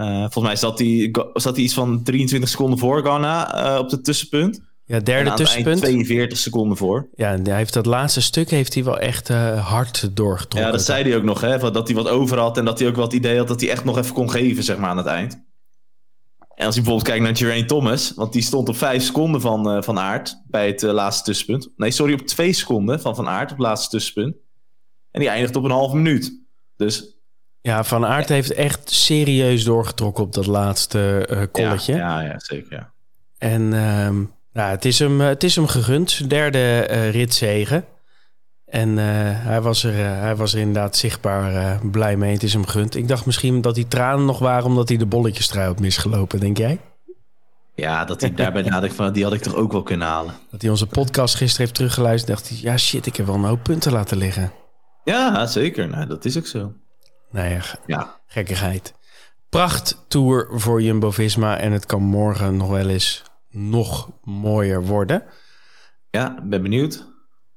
Uh, 0.00 0.20
volgens 0.20 0.44
mij 0.44 0.56
zat 0.56 0.78
hij, 0.78 1.14
zat 1.32 1.54
hij 1.54 1.64
iets 1.64 1.74
van 1.74 2.02
23 2.02 2.50
seconden 2.50 2.78
voor 2.78 3.00
Ghana 3.00 3.64
uh, 3.74 3.78
op 3.78 3.90
het 3.90 4.04
tussenpunt. 4.04 4.60
Ja, 4.84 5.00
derde 5.00 5.32
tussenpunt. 5.32 5.80
42 5.80 6.38
seconden 6.38 6.76
voor. 6.76 7.08
Ja, 7.14 7.38
hij 7.42 7.56
heeft 7.56 7.72
dat 7.72 7.86
laatste 7.86 8.20
stuk 8.20 8.50
heeft 8.50 8.74
hij 8.74 8.84
wel 8.84 8.98
echt 8.98 9.28
hard 9.28 10.16
doorgetrokken. 10.16 10.70
Ja, 10.70 10.76
dat 10.76 10.84
zei 10.84 11.02
hij 11.02 11.16
ook 11.16 11.22
nog, 11.22 11.40
hè, 11.40 11.70
dat 11.70 11.86
hij 11.86 11.96
wat 11.96 12.08
over 12.08 12.38
had 12.38 12.58
en 12.58 12.64
dat 12.64 12.78
hij 12.78 12.88
ook 12.88 12.94
wel 12.94 13.04
het 13.04 13.12
idee 13.12 13.38
had 13.38 13.48
dat 13.48 13.60
hij 13.60 13.70
echt 13.70 13.84
nog 13.84 13.98
even 13.98 14.14
kon 14.14 14.30
geven, 14.30 14.62
zeg 14.62 14.78
maar, 14.78 14.90
aan 14.90 14.96
het 14.96 15.06
eind. 15.06 15.32
En 16.54 16.66
als 16.66 16.74
je 16.74 16.80
bijvoorbeeld 16.80 17.08
kijkt 17.08 17.24
naar 17.24 17.36
Geraint 17.36 17.68
Thomas, 17.68 18.12
want 18.16 18.32
die 18.32 18.42
stond 18.42 18.68
op 18.68 18.76
vijf 18.76 19.02
seconden 19.02 19.40
van, 19.40 19.76
uh, 19.76 19.82
van 19.82 19.98
Aert 19.98 20.42
bij 20.46 20.66
het 20.66 20.82
uh, 20.82 20.92
laatste 20.92 21.24
tussenpunt. 21.24 21.68
Nee, 21.76 21.90
sorry, 21.90 22.12
op 22.12 22.20
twee 22.20 22.52
seconden 22.52 23.00
van 23.00 23.14
Van 23.14 23.28
Aert 23.28 23.50
op 23.50 23.56
het 23.58 23.66
laatste 23.66 23.90
tussenpunt. 23.90 24.36
En 25.10 25.20
die 25.20 25.28
eindigt 25.28 25.56
op 25.56 25.64
een 25.64 25.70
halve 25.70 25.96
minuut. 25.96 26.42
Dus... 26.76 27.18
Ja, 27.62 27.84
Van 27.84 28.06
Aert 28.06 28.28
heeft 28.28 28.52
echt 28.52 28.90
serieus 28.90 29.64
doorgetrokken 29.64 30.24
op 30.24 30.32
dat 30.32 30.46
laatste 30.46 31.28
uh, 31.30 31.42
kolletje. 31.52 31.94
Ja, 31.94 32.20
ja, 32.20 32.28
ja, 32.28 32.38
zeker, 32.38 32.72
ja. 32.72 32.92
En 33.38 33.62
ja, 34.52 34.68
het, 34.68 34.84
is 34.84 34.98
hem, 34.98 35.20
het 35.20 35.44
is 35.44 35.56
hem 35.56 35.66
gegund, 35.66 36.10
zijn 36.10 36.28
derde 36.28 36.80
ritzegen. 37.10 37.84
En 38.66 38.96
hij, 39.36 39.60
was 39.60 39.84
er, 39.84 39.94
hij 39.94 40.36
was 40.36 40.52
er 40.52 40.58
inderdaad 40.58 40.96
zichtbaar 40.96 41.80
blij 41.90 42.16
mee. 42.16 42.32
Het 42.32 42.42
is 42.42 42.52
hem 42.52 42.66
gegund. 42.66 42.96
Ik 42.96 43.08
dacht 43.08 43.26
misschien 43.26 43.60
dat 43.60 43.74
die 43.74 43.88
tranen 43.88 44.24
nog 44.24 44.38
waren 44.38 44.64
omdat 44.64 44.88
hij 44.88 44.98
de 44.98 45.06
bolletjestrui 45.06 45.66
had 45.66 45.80
misgelopen, 45.80 46.40
denk 46.40 46.58
jij? 46.58 46.80
Ja, 47.74 48.04
dat 48.04 48.20
hij 48.20 48.34
daarbij 48.34 48.62
nadenkt 48.62 48.94
van, 48.94 49.12
die 49.12 49.24
had 49.24 49.32
ik 49.32 49.42
toch 49.42 49.54
ook 49.54 49.72
wel 49.72 49.82
kunnen 49.82 50.08
halen. 50.08 50.34
Dat 50.50 50.60
hij 50.60 50.70
onze 50.70 50.86
podcast 50.86 51.34
gisteren 51.34 51.64
heeft 51.64 51.76
teruggeluisterd 51.76 52.36
dacht 52.36 52.48
hij, 52.48 52.58
ja 52.60 52.76
shit, 52.76 53.06
ik 53.06 53.16
heb 53.16 53.26
wel 53.26 53.34
een 53.34 53.44
hoop 53.44 53.62
punten 53.62 53.92
laten 53.92 54.16
liggen. 54.16 54.52
Ja, 55.04 55.46
zeker. 55.46 55.88
Nou, 55.88 56.06
dat 56.06 56.24
is 56.24 56.38
ook 56.38 56.46
zo. 56.46 56.72
Nou 57.30 57.48
ja, 57.48 57.62
ja. 57.86 58.20
gekkigheid. 58.26 58.94
Pracht 59.48 60.04
tour 60.08 60.48
voor 60.50 60.82
Jumbo-Visma 60.82 61.58
en 61.58 61.72
het 61.72 61.86
kan 61.86 62.02
morgen 62.02 62.56
nog 62.56 62.68
wel 62.68 62.88
eens 62.88 63.22
nog 63.48 64.10
mooier 64.22 64.86
worden. 64.86 65.24
Ja, 66.10 66.38
ben 66.42 66.62
benieuwd. 66.62 67.08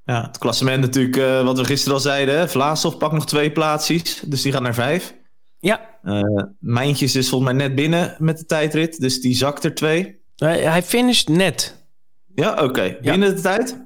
Ja, 0.05 0.21
het 0.27 0.37
klassement 0.37 0.81
natuurlijk, 0.81 1.15
uh, 1.15 1.43
wat 1.43 1.57
we 1.57 1.65
gisteren 1.65 1.93
al 1.93 1.99
zeiden. 1.99 2.49
Vlaasov 2.49 2.97
pakt 2.97 3.13
nog 3.13 3.25
twee 3.25 3.51
plaatsies, 3.51 4.19
dus 4.19 4.41
die 4.41 4.51
gaat 4.51 4.61
naar 4.61 4.73
vijf. 4.73 5.15
Ja. 5.59 5.89
Uh, 6.03 6.43
Mijntjes 6.59 7.15
is 7.15 7.29
volgens 7.29 7.51
mij 7.51 7.67
net 7.67 7.75
binnen 7.75 8.15
met 8.19 8.37
de 8.37 8.45
tijdrit, 8.45 8.99
dus 8.99 9.21
die 9.21 9.35
zakt 9.35 9.63
er 9.63 9.75
twee. 9.75 10.21
hij 10.35 10.83
finisht 10.83 11.27
net. 11.27 11.87
Ja, 12.35 12.51
oké. 12.51 12.63
Okay. 12.63 12.97
Binnen 13.01 13.29
ja. 13.29 13.35
de 13.35 13.41
tijd? 13.41 13.85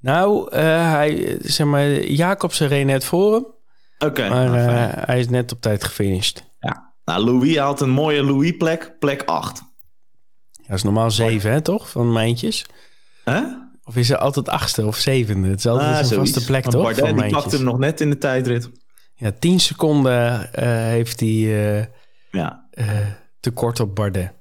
Nou, 0.00 0.54
uh, 0.54 0.58
hij, 0.92 1.38
zeg 1.42 1.66
maar, 1.66 1.88
Jacobsen 2.00 2.68
reed 2.68 2.86
net 2.86 3.04
voor 3.04 3.34
hem. 3.34 3.55
Oké. 3.98 4.06
Okay, 4.06 4.28
maar 4.28 4.50
nou, 4.50 4.92
hij 5.06 5.18
is 5.18 5.28
net 5.28 5.52
op 5.52 5.60
tijd 5.60 5.84
gefinished. 5.84 6.44
Ja. 6.58 6.94
Nou, 7.04 7.24
Louis 7.24 7.56
had 7.56 7.80
een 7.80 7.90
mooie 7.90 8.22
Louis-plek, 8.22 8.96
plek 8.98 9.22
8. 9.22 9.62
Dat 10.66 10.76
is 10.76 10.82
normaal 10.82 11.10
7, 11.10 11.50
hè, 11.50 11.60
toch? 11.60 11.90
Van 11.90 12.12
Mijntjes. 12.12 12.66
Huh? 13.24 13.44
Of 13.84 13.96
is 13.96 14.10
er 14.10 14.16
altijd 14.16 14.48
achtste 14.48 14.86
of 14.86 14.96
zevende? 14.96 15.48
Het 15.48 15.58
is 15.58 15.66
altijd 15.66 15.90
ah, 16.04 16.10
een 16.10 16.16
vaste 16.16 16.44
plek, 16.44 16.64
toch? 16.64 16.82
Bardet 16.82 17.18
die 17.18 17.30
pakte 17.30 17.56
hem 17.56 17.64
nog 17.64 17.78
net 17.78 18.00
in 18.00 18.10
de 18.10 18.18
tijdrit. 18.18 18.70
Ja, 19.14 19.32
10 19.38 19.60
seconden 19.60 20.50
uh, 20.58 20.64
heeft 20.66 21.20
hij 21.20 21.28
uh, 21.28 21.84
ja. 22.30 22.68
uh, 22.70 22.86
tekort 23.40 23.80
op 23.80 23.94
Bardet. 23.94 24.32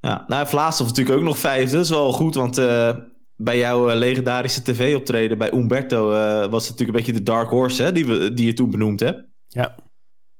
Ja, 0.00 0.24
nou, 0.26 0.46
Vlaasov 0.46 0.86
natuurlijk 0.86 1.16
ook 1.18 1.24
nog 1.24 1.38
vijfde. 1.38 1.76
Dat 1.76 1.84
is 1.84 1.90
wel 1.90 2.12
goed, 2.12 2.34
want 2.34 2.58
bij 3.44 3.58
jouw 3.58 3.94
legendarische 3.94 4.62
tv-optreden 4.62 5.38
bij 5.38 5.52
Umberto 5.52 6.08
was 6.50 6.68
het 6.68 6.78
natuurlijk 6.78 6.78
een 6.80 7.04
beetje 7.04 7.12
de 7.12 7.22
dark 7.22 7.48
horse 7.48 7.82
hè, 7.82 7.92
die, 7.92 8.06
we, 8.06 8.34
die 8.34 8.46
je 8.46 8.52
toen 8.52 8.70
benoemd 8.70 9.00
hebt. 9.00 9.24
Ja. 9.48 9.74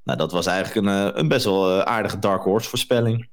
Nou, 0.02 0.18
dat 0.18 0.32
was 0.32 0.46
eigenlijk 0.46 0.86
een, 0.86 1.18
een 1.18 1.28
best 1.28 1.44
wel 1.44 1.82
aardige 1.82 2.18
dark 2.18 2.42
horse 2.42 2.68
voorspelling. 2.68 3.28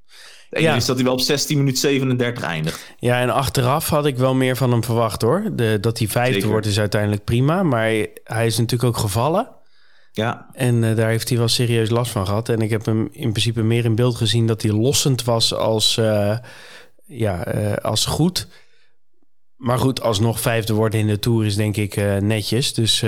En 0.52 0.62
ja. 0.62 0.76
is 0.76 0.86
dat 0.86 0.96
hij 0.96 1.06
wel 1.06 1.14
op 1.14 1.20
16 1.20 1.58
minuten 1.58 1.80
37 1.80 2.44
eindigt. 2.44 2.94
Ja, 3.00 3.22
en 3.22 3.30
achteraf 3.30 3.90
had 3.90 4.06
ik 4.06 4.18
wel 4.18 4.34
meer 4.34 4.56
van 4.56 4.72
hem 4.72 4.84
verwacht 4.84 5.22
hoor. 5.22 5.50
De, 5.54 5.78
dat 5.82 5.98
hij 5.98 6.08
vijfde 6.08 6.34
Zeker. 6.34 6.50
wordt 6.50 6.66
is 6.66 6.80
uiteindelijk 6.80 7.24
prima. 7.24 7.64
Maar 7.64 7.88
hij 8.24 8.46
is 8.46 8.58
natuurlijk 8.58 8.84
ook 8.84 8.98
gevallen. 8.98 9.50
Ja. 10.12 10.50
En 10.54 10.84
uh, 10.84 10.96
daar 10.96 11.10
heeft 11.10 11.30
hij 11.30 11.38
wel 11.38 11.48
serieus 11.48 11.90
last 11.90 12.12
van 12.12 12.26
gehad. 12.26 12.50
En 12.50 12.62
ik 12.62 12.70
heb 12.70 12.86
hem 12.86 13.10
in 13.12 13.32
principe 13.32 13.64
meer 13.64 13.86
in 13.86 13.96
beeld 13.96 14.16
gezien 14.16 14.48
dat 14.48 14.62
hij 14.62 14.72
lossend 14.72 15.24
was 15.24 15.54
als, 15.54 15.98
uh, 15.98 16.38
ja, 17.06 17.42
als 17.82 18.06
goed. 18.06 18.48
Maar 19.62 19.78
goed, 19.78 20.02
alsnog 20.02 20.40
vijfde 20.40 20.74
worden 20.74 21.00
in 21.00 21.08
de 21.08 21.20
Tour 21.20 21.46
is 21.46 21.56
denk 21.56 21.78
ik 21.78 21.96
netjes. 22.22 22.74
Dus 22.74 23.06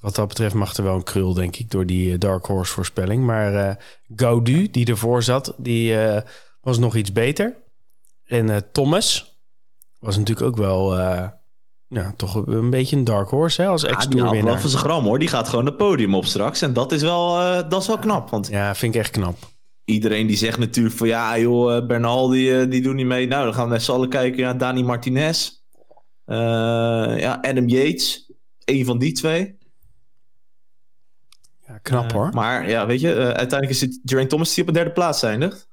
wat 0.00 0.14
dat 0.14 0.28
betreft 0.28 0.54
mag 0.54 0.76
er 0.76 0.84
wel 0.84 0.94
een 0.94 1.02
krul, 1.02 1.34
denk 1.34 1.56
ik, 1.56 1.70
door 1.70 1.86
die 1.86 2.18
Dark 2.18 2.46
Horse 2.46 2.72
voorspelling. 2.72 3.24
Maar 3.24 3.78
Gaudu, 4.16 4.70
die 4.70 4.86
ervoor 4.86 5.22
zat, 5.22 5.54
die 5.56 5.96
was 6.60 6.78
nog 6.78 6.96
iets 6.96 7.12
beter. 7.12 7.56
En 8.24 8.72
Thomas 8.72 9.38
was 9.98 10.16
natuurlijk 10.16 10.46
ook 10.46 10.56
wel 10.56 10.94
ja, 11.92 12.12
toch 12.16 12.46
een 12.46 12.70
beetje 12.70 12.96
een 12.96 13.04
dark 13.04 13.28
horse 13.28 13.62
hè, 13.62 13.68
als 13.68 13.84
ex-tourwinnaar. 13.84 14.36
Ja, 14.36 14.44
wel 14.44 14.58
van 14.58 14.70
zijn 14.70 14.82
gram 14.82 15.04
hoor. 15.04 15.18
Die 15.18 15.28
gaat 15.28 15.48
gewoon 15.48 15.66
het 15.66 15.76
podium 15.76 16.14
op 16.14 16.24
straks. 16.24 16.62
En 16.62 16.72
dat 16.72 16.92
is 16.92 17.02
wel, 17.02 17.40
uh, 17.40 17.68
dat 17.68 17.80
is 17.80 17.86
wel 17.86 17.98
knap. 17.98 18.30
Want 18.30 18.48
ja, 18.48 18.74
vind 18.74 18.94
ik 18.94 19.00
echt 19.00 19.10
knap. 19.10 19.36
Iedereen 19.84 20.26
die 20.26 20.36
zegt 20.36 20.58
natuurlijk 20.58 20.96
van 20.96 21.08
ja 21.08 21.38
joh, 21.38 21.86
Bernal 21.86 22.28
die, 22.28 22.50
uh, 22.50 22.70
die 22.70 22.82
doet 22.82 22.94
niet 22.94 23.06
mee. 23.06 23.26
Nou, 23.26 23.44
dan 23.44 23.54
gaan 23.54 23.64
we 23.64 23.70
met 23.70 23.82
z'n 23.82 23.92
allen 23.92 24.08
kijken 24.08 24.42
naar 24.42 24.58
Dani 24.58 24.82
Martinez. 24.82 25.61
Uh, 26.26 27.18
ja, 27.20 27.38
Adam 27.40 27.68
Yates. 27.68 28.32
Een 28.64 28.84
van 28.84 28.98
die 28.98 29.12
twee. 29.12 29.58
Ja, 31.66 31.78
knap 31.78 32.12
hoor. 32.12 32.30
Maar 32.32 32.68
ja, 32.68 32.86
weet 32.86 33.00
je, 33.00 33.14
uiteindelijk 33.14 33.70
is 33.70 33.80
het 33.80 34.00
Geraint 34.04 34.30
Thomas 34.30 34.54
die 34.54 34.62
op 34.62 34.68
een 34.68 34.74
derde 34.74 34.92
plaats 34.92 35.22
eindigt. 35.22 35.68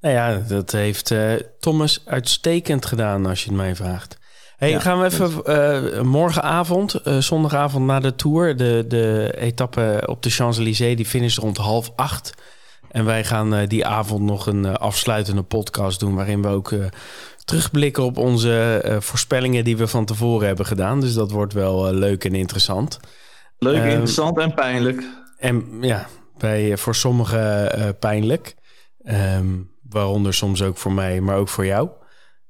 Nou 0.00 0.14
ja, 0.14 0.38
dat 0.38 0.72
heeft 0.72 1.14
Thomas 1.58 2.02
uitstekend 2.06 2.86
gedaan 2.86 3.26
als 3.26 3.42
je 3.42 3.48
het 3.48 3.56
mij 3.56 3.76
vraagt. 3.76 4.18
Hey, 4.56 4.70
ja, 4.70 4.78
gaan 4.78 5.00
we 5.00 5.04
even 5.04 5.42
uh, 5.46 6.02
morgenavond, 6.02 7.00
uh, 7.04 7.18
zondagavond 7.18 7.86
na 7.86 8.00
de 8.00 8.14
Tour. 8.14 8.56
De, 8.56 8.84
de 8.88 9.34
etappe 9.36 10.02
op 10.06 10.22
de 10.22 10.30
Champs-Élysées, 10.30 10.96
die 10.96 11.06
finish 11.06 11.36
rond 11.36 11.56
half 11.56 11.92
acht. 11.96 12.34
En 12.90 13.04
wij 13.04 13.24
gaan 13.24 13.66
die 13.66 13.86
avond 13.86 14.22
nog 14.22 14.46
een 14.46 14.76
afsluitende 14.76 15.42
podcast 15.42 16.00
doen... 16.00 16.14
waarin 16.14 16.42
we 16.42 16.48
ook 16.48 16.74
terugblikken 17.44 18.04
op 18.04 18.18
onze 18.18 18.82
voorspellingen 19.00 19.64
die 19.64 19.76
we 19.76 19.86
van 19.86 20.04
tevoren 20.04 20.46
hebben 20.46 20.66
gedaan. 20.66 21.00
Dus 21.00 21.14
dat 21.14 21.30
wordt 21.30 21.52
wel 21.52 21.92
leuk 21.92 22.24
en 22.24 22.34
interessant. 22.34 23.00
Leuk, 23.58 23.76
ehm, 23.76 23.88
interessant 23.88 24.38
en 24.38 24.54
pijnlijk. 24.54 25.02
En 25.38 25.64
ja, 25.80 26.06
bij, 26.38 26.76
voor 26.76 26.94
sommigen 26.94 27.98
pijnlijk. 27.98 28.54
Um, 29.04 29.70
waaronder 29.88 30.34
soms 30.34 30.62
ook 30.62 30.76
voor 30.76 30.92
mij, 30.92 31.20
maar 31.20 31.36
ook 31.36 31.48
voor 31.48 31.66
jou. 31.66 31.88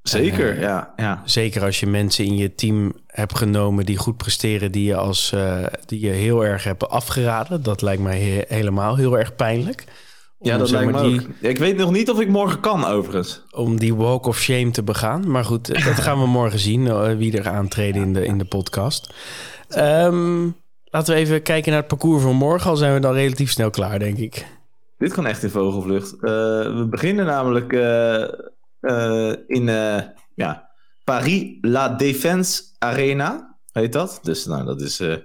Zeker, 0.02 0.60
ja, 0.60 0.92
ja. 0.96 1.22
Zeker 1.24 1.62
als 1.62 1.80
je 1.80 1.86
mensen 1.86 2.24
in 2.24 2.36
je 2.36 2.54
team 2.54 2.92
hebt 3.06 3.38
genomen 3.38 3.86
die 3.86 3.96
goed 3.96 4.16
presteren, 4.16 4.72
die 4.72 4.84
je, 4.84 4.96
als, 4.96 5.34
die 5.86 6.00
je 6.00 6.10
heel 6.10 6.44
erg 6.44 6.64
hebt 6.64 6.88
afgeraden. 6.88 7.62
Dat 7.62 7.82
lijkt 7.82 8.02
mij 8.02 8.20
he 8.20 8.44
helemaal 8.48 8.96
heel 8.96 9.18
erg 9.18 9.34
pijnlijk. 9.34 9.84
Ja, 10.38 10.58
dat 10.58 10.70
lijkt 10.70 10.92
me 10.92 11.02
die, 11.02 11.20
ook. 11.20 11.26
Ik 11.40 11.58
weet 11.58 11.76
nog 11.76 11.90
niet 11.90 12.10
of 12.10 12.20
ik 12.20 12.28
morgen 12.28 12.60
kan, 12.60 12.84
overigens. 12.84 13.42
Om 13.50 13.78
die 13.78 13.94
walk 13.94 14.26
of 14.26 14.38
shame 14.38 14.70
te 14.70 14.82
begaan. 14.82 15.30
Maar 15.30 15.44
goed, 15.44 15.66
dat 15.66 16.00
gaan 16.00 16.20
we 16.20 16.26
morgen 16.40 16.58
zien, 16.58 16.80
uh, 16.80 17.16
wie 17.16 17.38
er 17.38 17.48
aantreden 17.48 18.02
in 18.02 18.12
de, 18.12 18.24
in 18.24 18.38
de 18.38 18.44
podcast. 18.44 19.14
Um, 19.78 20.56
laten 20.84 21.14
we 21.14 21.20
even 21.20 21.42
kijken 21.42 21.70
naar 21.70 21.80
het 21.80 21.88
parcours 21.88 22.22
van 22.22 22.36
morgen. 22.36 22.70
Al 22.70 22.76
zijn 22.76 22.94
we 22.94 23.00
dan 23.00 23.14
relatief 23.14 23.50
snel 23.50 23.70
klaar, 23.70 23.98
denk 23.98 24.18
ik. 24.18 24.46
Dit 24.98 25.12
kan 25.12 25.26
echt 25.26 25.42
in 25.42 25.50
vogelvlucht. 25.50 26.16
we 26.20 26.86
beginnen 26.90 27.26
namelijk 27.26 27.72
uh, 27.72 29.32
in 29.46 29.64
ja, 30.34 30.70
Paris 31.04 31.58
La 31.60 31.88
Défense 31.88 32.62
Arena, 32.78 33.56
heet 33.72 33.92
dat. 33.92 34.18
Dus 34.22 34.44
nou, 34.44 34.64
dat 34.64 34.80
is 34.80 35.00
in 35.00 35.22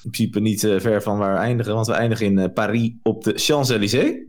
principe 0.00 0.40
niet 0.40 0.60
ver 0.60 1.02
van 1.02 1.18
waar 1.18 1.32
we 1.32 1.38
eindigen, 1.38 1.74
want 1.74 1.86
we 1.86 1.92
eindigen 1.92 2.38
in 2.38 2.52
Paris 2.52 2.92
op 3.02 3.24
de 3.24 3.32
Champs-Élysées. 3.36 4.26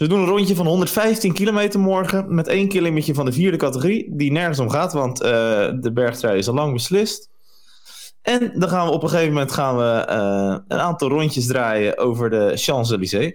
We 0.00 0.08
doen 0.08 0.20
een 0.20 0.26
rondje 0.26 0.54
van 0.54 0.66
115 0.66 1.32
kilometer 1.32 1.80
morgen 1.80 2.34
met 2.34 2.48
één 2.48 2.68
kilometer 2.68 3.14
van 3.14 3.24
de 3.24 3.32
vierde 3.32 3.56
categorie, 3.56 4.16
die 4.16 4.32
nergens 4.32 4.58
om 4.58 4.70
gaat, 4.70 4.92
want 4.92 5.18
de 5.18 5.90
bergtrui 5.94 6.38
is 6.38 6.48
al 6.48 6.54
lang 6.54 6.72
beslist. 6.72 7.28
En 8.22 8.52
dan 8.58 8.68
gaan 8.68 8.86
we 8.86 8.92
op 8.92 9.02
een 9.02 9.08
gegeven 9.08 9.32
moment 9.32 9.52
gaan 9.52 9.76
we, 9.76 10.04
een 10.68 10.78
aantal 10.78 11.08
rondjes 11.08 11.46
draaien 11.46 11.98
over 11.98 12.30
de 12.30 12.52
Champs-Élysées. 12.54 13.34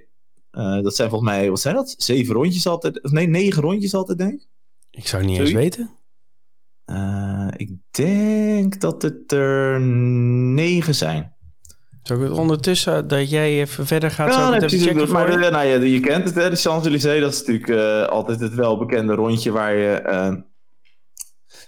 Uh, 0.52 0.82
dat 0.82 0.96
zijn 0.96 1.10
volgens 1.10 1.32
mij, 1.32 1.50
wat 1.50 1.60
zijn 1.60 1.76
dat? 1.76 1.96
Zeven 1.98 2.34
rondjes 2.34 2.68
altijd? 2.68 3.04
Of 3.04 3.12
nee, 3.12 3.28
negen 3.28 3.62
rondjes 3.62 3.94
altijd, 3.94 4.18
denk 4.18 4.34
ik. 4.34 4.48
Ik 4.92 5.08
zou 5.08 5.22
het 5.22 5.32
niet 5.32 5.48
Sorry? 5.48 5.56
eens 5.56 5.76
weten. 5.76 5.90
Ik 7.58 7.72
denk 7.92 8.80
dat 8.80 9.02
het 9.02 9.32
er 9.32 9.82
negen 9.82 10.96
zijn. 10.96 11.35
Zou 12.06 12.24
ik 12.24 12.30
het 12.30 12.38
ondertussen 12.38 13.08
dat 13.08 13.30
jij 13.30 13.60
even 13.60 13.86
verder 13.86 14.12
gaat? 14.12 14.34
Ja, 14.34 14.50
nee, 14.50 14.60
precies. 14.60 14.84
Checken 14.84 15.12
maar 15.12 15.32
de, 15.32 15.50
nou 15.50 15.66
ja, 15.66 15.76
je 15.80 16.00
kent 16.00 16.24
het, 16.24 16.36
hè, 16.36 16.50
de 16.50 16.56
Champs-Élysées. 16.56 17.22
Dat 17.22 17.34
is 17.34 17.40
natuurlijk 17.40 17.68
uh, 17.68 18.06
altijd 18.06 18.40
het 18.40 18.54
welbekende 18.54 19.14
rondje 19.14 19.52
waar 19.52 19.76
je, 19.76 20.02
uh, 20.06 20.12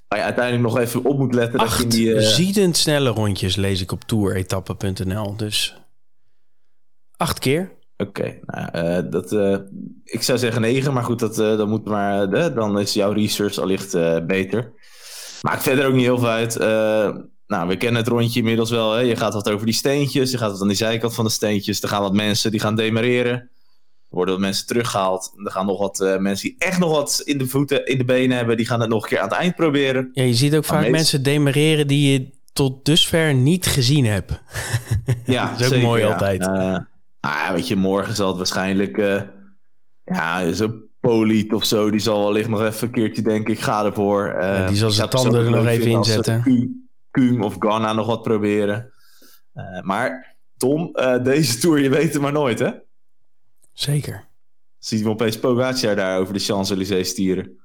waar 0.07 0.19
je 0.19 0.25
uiteindelijk 0.25 0.63
nog 0.63 0.77
even 0.77 1.03
op 1.03 1.17
moet 1.17 1.33
letten. 1.33 1.59
Acht 1.59 1.83
dat 1.83 1.93
je 1.93 1.99
die, 1.99 2.13
uh... 2.13 2.19
ziedend 2.19 2.77
snelle 2.77 3.09
rondjes 3.09 3.55
lees 3.55 3.81
ik 3.81 3.91
op 3.91 4.03
touretappe.nl. 4.03 5.35
Dus 5.35 5.77
acht 7.17 7.39
keer. 7.39 7.75
Oké, 7.97 8.39
nou, 8.45 9.09
dat, 9.09 9.31
ik 10.03 10.21
zou 10.21 10.37
zeggen 10.37 10.61
negen, 10.61 10.93
maar 10.93 11.03
goed, 11.03 11.19
dat, 11.19 11.35
dat 11.35 11.67
moet 11.67 11.85
maar, 11.85 12.29
dan 12.53 12.79
is 12.79 12.93
jouw 12.93 13.11
research 13.11 13.57
allicht 13.57 13.91
beter. 14.27 14.73
Maakt 15.41 15.63
verder 15.63 15.85
ook 15.85 15.93
niet 15.93 16.05
heel 16.05 16.17
veel 16.17 16.29
uit. 16.29 16.57
Nou, 17.47 17.67
we 17.67 17.77
kennen 17.77 18.01
het 18.01 18.11
rondje 18.11 18.39
inmiddels 18.39 18.69
wel. 18.69 18.93
Hè? 18.93 19.01
Je 19.01 19.15
gaat 19.15 19.33
wat 19.33 19.49
over 19.49 19.65
die 19.65 19.75
steentjes. 19.75 20.31
Je 20.31 20.37
gaat 20.37 20.51
wat 20.51 20.61
aan 20.61 20.67
die 20.67 20.77
zijkant 20.77 21.13
van 21.13 21.25
de 21.25 21.31
steentjes. 21.31 21.81
Er 21.81 21.89
gaan 21.89 22.01
wat 22.01 22.13
mensen 22.13 22.51
die 22.51 22.59
gaan 22.59 22.75
demereren. 22.75 23.33
Er 23.33 24.15
worden 24.15 24.33
wat 24.33 24.43
mensen 24.43 24.67
teruggehaald. 24.67 25.33
Er 25.43 25.51
gaan 25.51 25.65
nog 25.65 25.79
wat 25.79 25.99
uh, 25.99 26.17
mensen 26.17 26.49
die 26.49 26.55
echt 26.59 26.79
nog 26.79 26.91
wat 26.91 27.21
in 27.25 27.37
de 27.37 27.47
voeten, 27.47 27.85
in 27.85 27.97
de 27.97 28.05
benen 28.05 28.37
hebben. 28.37 28.57
Die 28.57 28.65
gaan 28.65 28.79
het 28.79 28.89
nog 28.89 29.03
een 29.03 29.09
keer 29.09 29.19
aan 29.19 29.27
het 29.29 29.37
eind 29.37 29.55
proberen. 29.55 30.09
Ja, 30.13 30.23
je 30.23 30.33
ziet 30.33 30.55
ook 30.55 30.65
vaak 30.65 30.89
mensen 30.89 31.23
demereren 31.23 31.87
die 31.87 32.11
je 32.11 32.29
tot 32.53 32.85
dusver 32.85 33.33
niet 33.33 33.65
gezien 33.65 34.05
hebt. 34.05 34.31
Ja, 35.25 35.51
dat 35.57 35.71
is 35.71 35.77
ook 35.77 35.83
mooi 35.83 36.03
altijd. 36.03 36.41
Uh, 36.41 36.77
nou, 37.21 37.53
weet 37.53 37.67
je, 37.67 37.75
morgen 37.75 38.15
zal 38.15 38.27
het 38.27 38.37
waarschijnlijk... 38.37 38.97
Uh, 38.97 39.21
ja, 40.03 40.51
zo'n 40.51 40.85
Poliet 40.99 41.53
of 41.53 41.65
zo, 41.65 41.91
die 41.91 41.99
zal 41.99 42.23
wellicht 42.23 42.49
nog 42.49 42.61
even 42.61 42.87
een 42.87 42.93
keertje 42.93 43.21
denken, 43.21 43.53
ik 43.53 43.59
ga 43.59 43.85
ervoor. 43.85 44.35
Die 44.67 44.77
zal 44.77 44.91
zijn 44.91 45.09
tanden 45.09 45.45
er 45.45 45.51
nog 45.51 45.65
even 45.65 45.91
inzetten. 45.91 46.43
Kuhn 47.17 47.41
of 47.41 47.55
Ghana 47.59 47.93
nog 47.93 48.07
wat 48.07 48.21
proberen. 48.21 48.93
Uh, 49.53 49.81
maar 49.81 50.37
Tom, 50.57 50.89
uh, 50.93 51.23
deze 51.23 51.57
Tour, 51.57 51.79
je 51.79 51.89
weet 51.89 52.13
het 52.13 52.21
maar 52.21 52.31
nooit, 52.31 52.59
hè? 52.59 52.71
Zeker. 53.73 54.27
Ziet 54.77 55.01
we 55.01 55.09
opeens 55.09 55.39
Pogacar 55.39 55.95
daar 55.95 56.19
over 56.19 56.33
de 56.33 56.39
Champs-Élysées 56.39 57.09
stieren. 57.09 57.57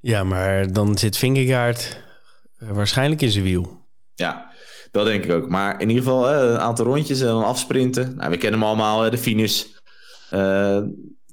Ja, 0.00 0.24
maar 0.24 0.72
dan 0.72 0.98
zit 0.98 1.16
Vingegaard 1.16 2.02
uh, 2.58 2.70
waarschijnlijk 2.70 3.22
in 3.22 3.30
zijn 3.30 3.44
wiel. 3.44 3.86
Ja, 4.14 4.52
dat 4.90 5.06
denk 5.06 5.24
ik 5.24 5.32
ook. 5.32 5.48
Maar 5.48 5.80
in 5.80 5.88
ieder 5.88 6.04
geval 6.04 6.32
een 6.32 6.58
aantal 6.58 6.84
rondjes 6.84 7.20
en 7.20 7.26
dan 7.26 7.44
afsprinten. 7.44 8.16
Nou, 8.16 8.30
we 8.30 8.36
kennen 8.36 8.60
hem 8.60 8.68
allemaal, 8.68 9.10
de 9.10 9.18
finish. 9.18 9.64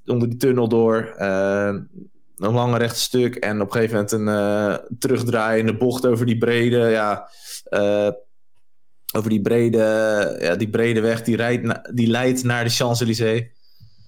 onder 0.06 0.30
die 0.30 0.38
tunnel 0.38 0.68
door 0.68 1.16
een 2.42 2.54
lange 2.54 2.78
rechte 2.78 3.00
stuk 3.00 3.36
en 3.36 3.62
op 3.62 3.68
een 3.68 3.74
gegeven 3.74 3.96
moment 3.96 4.12
een 4.12 4.28
uh, 4.28 4.98
terugdraaiende 5.00 5.78
bocht 5.78 6.06
over 6.06 6.26
die 6.26 6.38
brede, 6.38 6.78
ja, 6.78 7.30
uh, 7.70 8.10
over 9.16 9.30
die 9.30 9.42
brede, 9.42 9.78
ja, 10.40 10.56
die 10.56 10.70
brede 10.70 11.02
weg 11.02 11.24
die, 11.24 11.36
rijdt 11.36 11.96
die 11.96 12.08
leidt 12.08 12.44
naar 12.44 12.64
de 12.64 12.70
Champs-Élysées. 12.70 13.60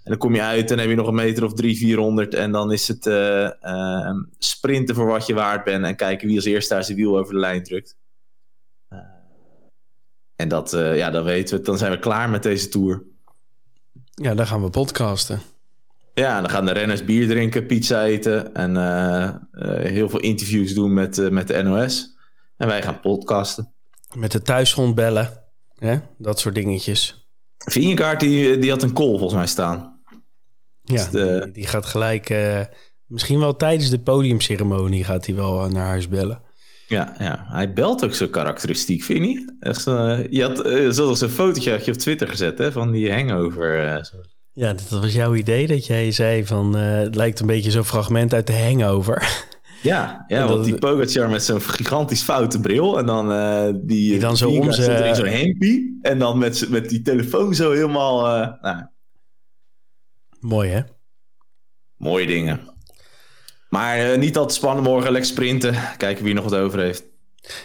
En 0.04 0.12
dan 0.12 0.18
kom 0.18 0.36
je 0.36 0.42
uit 0.42 0.72
en 0.72 0.80
heb 0.80 0.90
je 0.90 0.96
nog 0.96 1.08
een 1.08 1.16
meter 1.16 1.44
of 1.44 1.54
drie, 1.54 1.78
vierhonderd. 1.78 2.34
En 2.34 2.52
dan 2.52 2.72
is 2.72 2.88
het 2.88 3.06
uh, 3.06 4.10
sprinten 4.38 4.96
voor 4.96 5.06
wat 5.06 5.26
je 5.26 5.34
waard 5.34 5.64
bent. 5.64 5.86
En 5.86 5.96
kijken 5.96 6.28
wie 6.28 6.36
als 6.36 6.46
eerste 6.46 6.74
daar 6.74 6.84
zijn 6.84 6.98
wiel 6.98 7.18
over 7.18 7.34
de 7.34 7.40
lijn 7.40 7.64
drukt. 7.64 7.98
en 10.36 10.48
dat, 10.48 10.72
ja, 10.72 11.10
dan 11.10 11.24
weten 11.24 11.58
we 11.58 11.64
Dan 11.64 11.78
zijn 11.78 11.92
we 11.92 12.00
klaar 12.00 12.30
met 12.30 12.44
deze 12.44 12.70
tour. 12.70 13.04
Ja, 14.12 14.36
dan 14.36 14.48
gaan 14.48 14.64
we 14.64 14.70
podcasten. 14.70 15.53
Ja, 16.14 16.42
dan 16.42 16.50
gaan 16.50 16.66
de 16.66 16.72
renners 16.72 17.06
bier 17.06 17.28
drinken, 17.28 17.66
pizza 17.66 18.04
eten 18.04 18.54
en 18.54 18.76
uh, 18.76 19.34
uh, 19.52 19.92
heel 19.92 20.10
veel 20.10 20.20
interviews 20.20 20.74
doen 20.74 20.94
met, 20.94 21.18
uh, 21.18 21.30
met 21.30 21.48
de 21.48 21.64
NOS. 21.64 22.18
En 22.58 22.68
wij 22.68 22.82
gaan 22.82 23.00
podcasten. 23.00 23.74
Met 24.16 24.32
de 24.32 24.42
thuishond 24.42 24.96
bellen, 24.96 25.44
hè? 25.76 25.98
dat 26.18 26.40
soort 26.40 26.56
dingetjes. 26.56 27.28
Vingegaard 27.58 28.20
die, 28.20 28.58
die 28.58 28.70
had 28.70 28.84
een 28.84 28.94
call 28.94 29.08
volgens 29.08 29.34
mij 29.34 29.48
staan. 29.48 30.02
Ja, 30.82 30.94
dus 30.94 31.10
de... 31.10 31.50
die, 31.54 31.68
gaat 31.68 31.86
gelijk, 31.86 32.36
misschien 33.06 33.40
wel 33.40 33.56
tijdens 33.56 33.90
de 33.90 34.00
podiumceremonie 34.00 35.04
gaat 35.04 35.26
hij 35.26 35.36
wel 35.36 35.70
naar 35.70 35.88
huis 35.88 36.08
bellen. 36.08 36.42
Ja, 36.88 37.16
ja, 37.18 37.46
hij 37.48 37.74
belt 37.74 38.06
ook 38.06 38.14
zo 38.14 38.28
karakteristiek, 38.28 39.04
vind 39.04 39.20
je 39.20 39.26
niet? 39.26 39.54
Echt, 39.60 39.84
je 40.30 40.42
had 40.42 40.66
uh, 40.66 41.22
een 41.22 41.30
fotootje 41.30 41.92
op 41.92 41.94
Twitter 41.94 42.28
gezet 42.28 42.58
hè, 42.58 42.72
van 42.72 42.92
die 42.92 43.14
hangover. 43.14 44.02
Ja, 44.54 44.74
dat 44.74 44.90
was 44.90 45.14
jouw 45.14 45.36
idee 45.36 45.68
dat 45.68 45.86
jij 45.86 46.12
zei 46.12 46.46
van 46.46 46.78
uh, 46.78 46.98
het 46.98 47.16
lijkt 47.16 47.40
een 47.40 47.48
beetje 47.48 47.72
zo'n 47.72 47.84
fragment 47.84 48.34
uit 48.34 48.48
de 48.48 48.58
Hangover. 48.58 49.22
Ja, 49.82 50.24
ja 50.28 50.48
want 50.48 50.66
die 50.66 50.78
Pogacar 50.78 51.30
met 51.30 51.44
zo'n 51.44 51.62
gigantisch 51.62 52.22
foute 52.22 52.60
bril 52.60 52.98
en 52.98 53.06
dan 53.06 53.32
uh, 53.32 53.66
die, 53.66 53.86
die, 53.86 54.20
dan 54.20 54.38
zo 54.38 54.50
om 54.50 54.64
in 54.64 54.74
zo'n 54.74 55.26
hempie 55.26 56.00
en 56.02 56.20
dan 56.20 56.38
met, 56.38 56.70
met 56.70 56.90
die 56.90 57.02
telefoon 57.02 57.56
zo 57.56 57.72
helemaal... 57.72 58.42
Uh, 58.42 58.62
nou. 58.62 58.86
Mooi 60.40 60.70
hè? 60.70 60.82
Mooie 61.98 62.28
dingen. 62.28 62.60
Maar 63.70 64.18
niet 64.18 64.38
al 64.38 64.48
te 64.48 64.54
spannend 64.54 64.88
morgen, 64.88 65.12
lekker 65.12 65.30
sprinten. 65.30 65.76
Kijken 65.98 66.24
wie 66.24 66.34
nog 66.34 66.44
wat 66.44 66.56
over 66.56 66.80
heeft. 66.80 67.04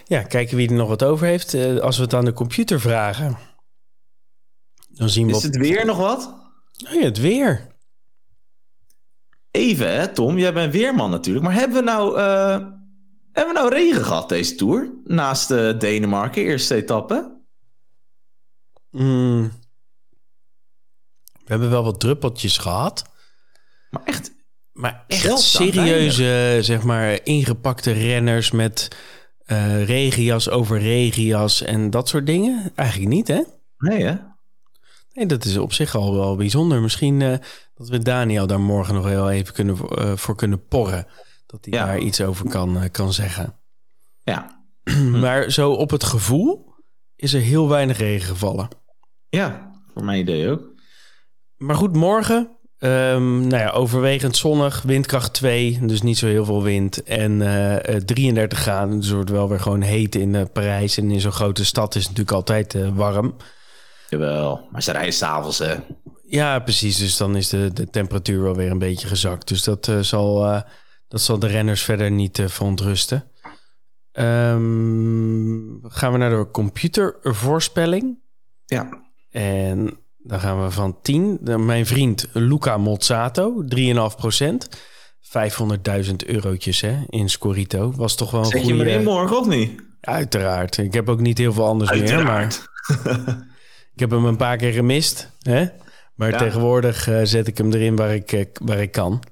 Ja, 0.05 0.22
kijken 0.22 0.57
wie 0.57 0.68
er 0.68 0.74
nog 0.74 0.88
wat 0.88 1.05
over 1.05 1.27
heeft. 1.27 1.55
als 1.81 1.96
we 1.96 2.03
het 2.03 2.14
aan 2.14 2.24
de 2.24 2.33
computer 2.33 2.81
vragen, 2.81 3.38
dan 4.88 5.09
zien 5.09 5.27
we... 5.27 5.33
Is 5.33 5.42
het 5.42 5.57
weer 5.57 5.87
nog 5.87 5.98
wat? 5.98 6.38
Oh 6.86 6.92
ja, 6.92 7.00
het 7.00 7.18
weer. 7.18 7.66
Even 9.50 9.90
hè, 9.92 10.08
Tom. 10.08 10.38
Jij 10.38 10.52
bent 10.52 10.72
weerman 10.72 11.10
natuurlijk. 11.10 11.44
Maar 11.44 11.54
hebben 11.54 11.76
we 11.76 11.84
nou, 11.84 12.18
uh, 12.18 12.50
hebben 13.32 13.54
we 13.54 13.60
nou 13.60 13.68
regen 13.68 14.04
gehad 14.04 14.28
deze 14.28 14.54
Tour? 14.54 14.92
Naast 15.04 15.50
uh, 15.50 15.78
Denemarken, 15.78 16.42
eerste 16.42 16.74
etappe? 16.74 17.42
Mm. 18.90 19.52
We 21.32 21.54
hebben 21.54 21.70
wel 21.70 21.84
wat 21.84 22.00
druppeltjes 22.00 22.58
gehad. 22.58 23.04
Maar 23.90 24.04
echt... 24.04 24.36
Maar 24.72 25.04
echt 25.06 25.38
serieuze, 25.38 26.58
zeg 26.60 26.82
maar, 26.82 27.20
ingepakte 27.24 27.90
renners 27.92 28.50
met 28.50 28.88
uh, 29.46 29.84
regenjas 29.84 30.50
over 30.50 30.78
regenjas 30.78 31.62
en 31.62 31.90
dat 31.90 32.08
soort 32.08 32.26
dingen? 32.26 32.72
Eigenlijk 32.74 33.10
niet, 33.10 33.28
hè? 33.28 33.42
Nee, 33.78 34.02
hè? 34.04 34.16
Nee, 35.18 35.26
dat 35.26 35.44
is 35.44 35.57
op 35.57 35.72
zich 35.72 35.94
al 35.94 36.14
wel 36.14 36.37
bijzonder. 36.37 36.81
Misschien 36.81 37.20
uh, 37.20 37.37
dat 37.74 37.88
we 37.88 37.98
Daniel 37.98 38.46
daar 38.46 38.61
morgen 38.61 38.94
nog 38.94 39.04
heel 39.04 39.31
even 39.31 39.54
kunnen, 39.54 39.76
uh, 39.98 40.16
voor 40.16 40.37
kunnen 40.37 40.66
porren. 40.66 41.07
Dat 41.46 41.64
hij 41.64 41.78
daar 41.78 41.98
iets 41.98 42.20
over 42.20 42.48
kan, 42.48 42.76
uh, 42.76 42.83
kan 42.90 43.12
zeggen. 43.12 43.54
Ja. 44.22 44.62
maar 45.20 45.50
zo 45.50 45.72
op 45.72 45.90
het 45.90 46.04
gevoel 46.04 46.74
is 47.16 47.35
er 47.35 47.40
heel 47.40 47.68
weinig 47.68 47.98
regen 47.98 48.28
gevallen. 48.28 48.68
Ja, 49.28 49.72
voor 49.94 50.04
mijn 50.04 50.20
idee 50.20 50.50
ook. 50.50 50.62
Maar 51.57 51.76
goed, 51.76 51.96
morgen. 51.96 52.57
Um, 52.78 53.46
nou 53.46 53.62
ja, 53.62 53.70
overwegend 53.70 54.37
zonnig, 54.37 54.83
windkracht 54.83 55.33
2, 55.33 55.78
dus 55.83 56.02
niet 56.02 56.18
zo 56.18 56.26
heel 56.26 56.44
veel 56.44 56.62
wind. 56.62 57.02
En 57.02 57.38
33 58.04 58.59
graden, 58.59 58.96
dus 58.96 59.07
het 59.07 59.14
wordt 59.14 59.31
wel 59.31 59.48
weer 59.48 59.61
gewoon 59.61 59.81
heet 59.81 60.14
in 60.14 60.48
Parijs. 60.52 60.98
En 60.98 61.11
in 61.11 61.20
zo'n 61.20 61.33
grote 61.33 61.64
stad 61.64 61.94
is 61.94 62.07
het 62.07 62.16
natuurlijk 62.16 62.37
altijd 62.37 62.94
warm. 62.94 63.35
Jawel, 64.09 64.68
maar 64.71 64.83
ze 64.83 64.92
rijden 64.92 65.12
s'avonds, 65.12 65.59
hè? 65.59 65.75
Ja, 66.23 66.59
precies. 66.59 66.97
Dus 66.97 67.16
dan 67.16 67.37
is 67.37 67.49
de, 67.49 67.71
de 67.73 67.90
temperatuur 67.90 68.42
wel 68.42 68.55
weer 68.55 68.71
een 68.71 68.79
beetje 68.79 69.07
gezakt. 69.07 69.49
Dus 69.49 69.62
dat, 69.62 69.87
uh, 69.88 69.99
zal, 70.01 70.44
uh, 70.44 70.61
dat 71.09 71.21
zal 71.21 71.38
de 71.38 71.47
renners 71.47 71.83
verder 71.83 72.11
niet 72.11 72.38
uh, 72.38 72.47
verontrusten. 72.47 73.31
Um, 74.12 75.81
gaan 75.83 76.12
we 76.12 76.18
naar 76.18 76.31
de 76.31 76.51
computervoorspelling. 76.51 78.18
Ja. 78.64 78.88
En 79.31 79.99
dan 80.18 80.40
gaan 80.40 80.62
we 80.64 80.71
van 80.71 80.99
10. 81.03 81.40
Mijn 81.64 81.87
vriend 81.87 82.29
Luca 82.33 82.77
Mozzato, 82.77 83.64
3,5 83.77 84.16
procent. 84.16 84.68
500.000 85.21 86.14
eurotjes 86.27 86.81
hè, 86.81 87.05
in 87.07 87.29
Scorito. 87.29 87.92
Was 87.92 88.16
toch 88.16 88.31
wel 88.31 88.40
een 88.40 88.47
Zet 88.47 88.61
goede... 88.61 88.77
je 88.77 88.90
hem 88.90 88.99
in 88.99 89.05
morgen 89.05 89.38
of 89.38 89.47
niet? 89.47 89.83
Uiteraard. 90.01 90.77
Ik 90.77 90.92
heb 90.92 91.09
ook 91.09 91.21
niet 91.21 91.38
heel 91.38 91.53
veel 91.53 91.66
anders 91.66 91.90
Uiteraard. 91.90 92.68
meer. 92.88 93.01
Maar... 93.05 93.47
Ik 93.98 94.04
heb 94.11 94.18
hem 94.18 94.24
een 94.24 94.37
paar 94.37 94.56
keer 94.56 94.72
gemist. 94.72 95.30
Hè? 95.42 95.66
Maar 96.14 96.38
tegenwoordig 96.38 97.08
uh, 97.08 97.20
zet 97.22 97.46
ik 97.46 97.58
hem 97.58 97.72
erin 97.72 97.96
waar 97.96 98.14
ik, 98.14 98.32
uh, 98.32 98.44
waar 98.62 98.78
ik 98.78 98.92
kan. 98.92 99.22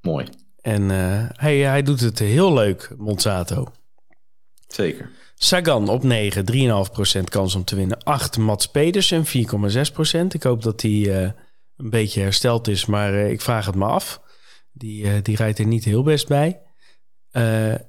Mooi. 0.00 0.28
En 0.60 0.82
uh, 0.82 1.24
hij, 1.32 1.58
hij 1.58 1.82
doet 1.82 2.00
het 2.00 2.18
heel 2.18 2.52
leuk, 2.52 2.94
Monsato. 2.96 3.72
Zeker. 4.66 5.10
Sagan 5.34 5.88
op 5.88 6.02
9, 6.02 6.44
3,5% 7.18 7.24
kans 7.24 7.54
om 7.54 7.64
te 7.64 7.76
winnen. 7.76 8.02
8, 8.02 8.38
Mats 8.38 8.68
Pedersen, 8.68 9.26
4,6%. 9.26 9.32
Ik 10.28 10.42
hoop 10.42 10.62
dat 10.62 10.82
hij 10.82 11.34
een 11.76 11.90
beetje 11.90 12.20
hersteld 12.20 12.68
is, 12.68 12.86
maar 12.86 13.14
ik 13.14 13.40
vraag 13.40 13.66
het 13.66 13.74
me 13.74 13.84
af. 13.84 14.20
Die, 14.72 15.22
die 15.22 15.36
rijdt 15.36 15.58
er 15.58 15.66
niet 15.66 15.84
heel 15.84 16.02
best 16.02 16.28
bij. 16.28 16.60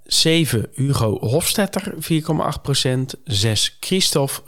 7, 0.04 0.70
Hugo 0.74 1.18
Hofstetter, 1.20 1.94
4,8%. 1.94 3.22
6, 3.24 3.78
Christophe, 3.80 4.42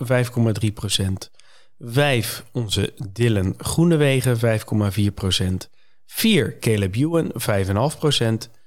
5,3%. 1.02 1.39
5 1.84 2.46
onze 2.52 2.94
Dylan 3.12 3.54
Groenewegen 3.58 4.38
5,4%. 4.38 5.70
4 6.06 6.60
Caleb 6.60 6.96
Ewan 6.96 7.32
5,5%. 8.48 8.60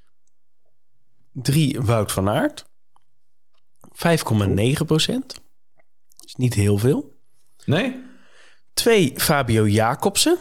3 1.32 1.80
Wout 1.80 2.12
van 2.12 2.28
Aert 2.28 2.66
5,9 3.94 4.84
procent. 4.86 5.40
Is 6.24 6.34
niet 6.34 6.54
heel 6.54 6.78
veel. 6.78 7.14
Nee? 7.64 8.02
2 8.72 9.12
Fabio 9.16 9.68
Jacobsen. 9.68 10.38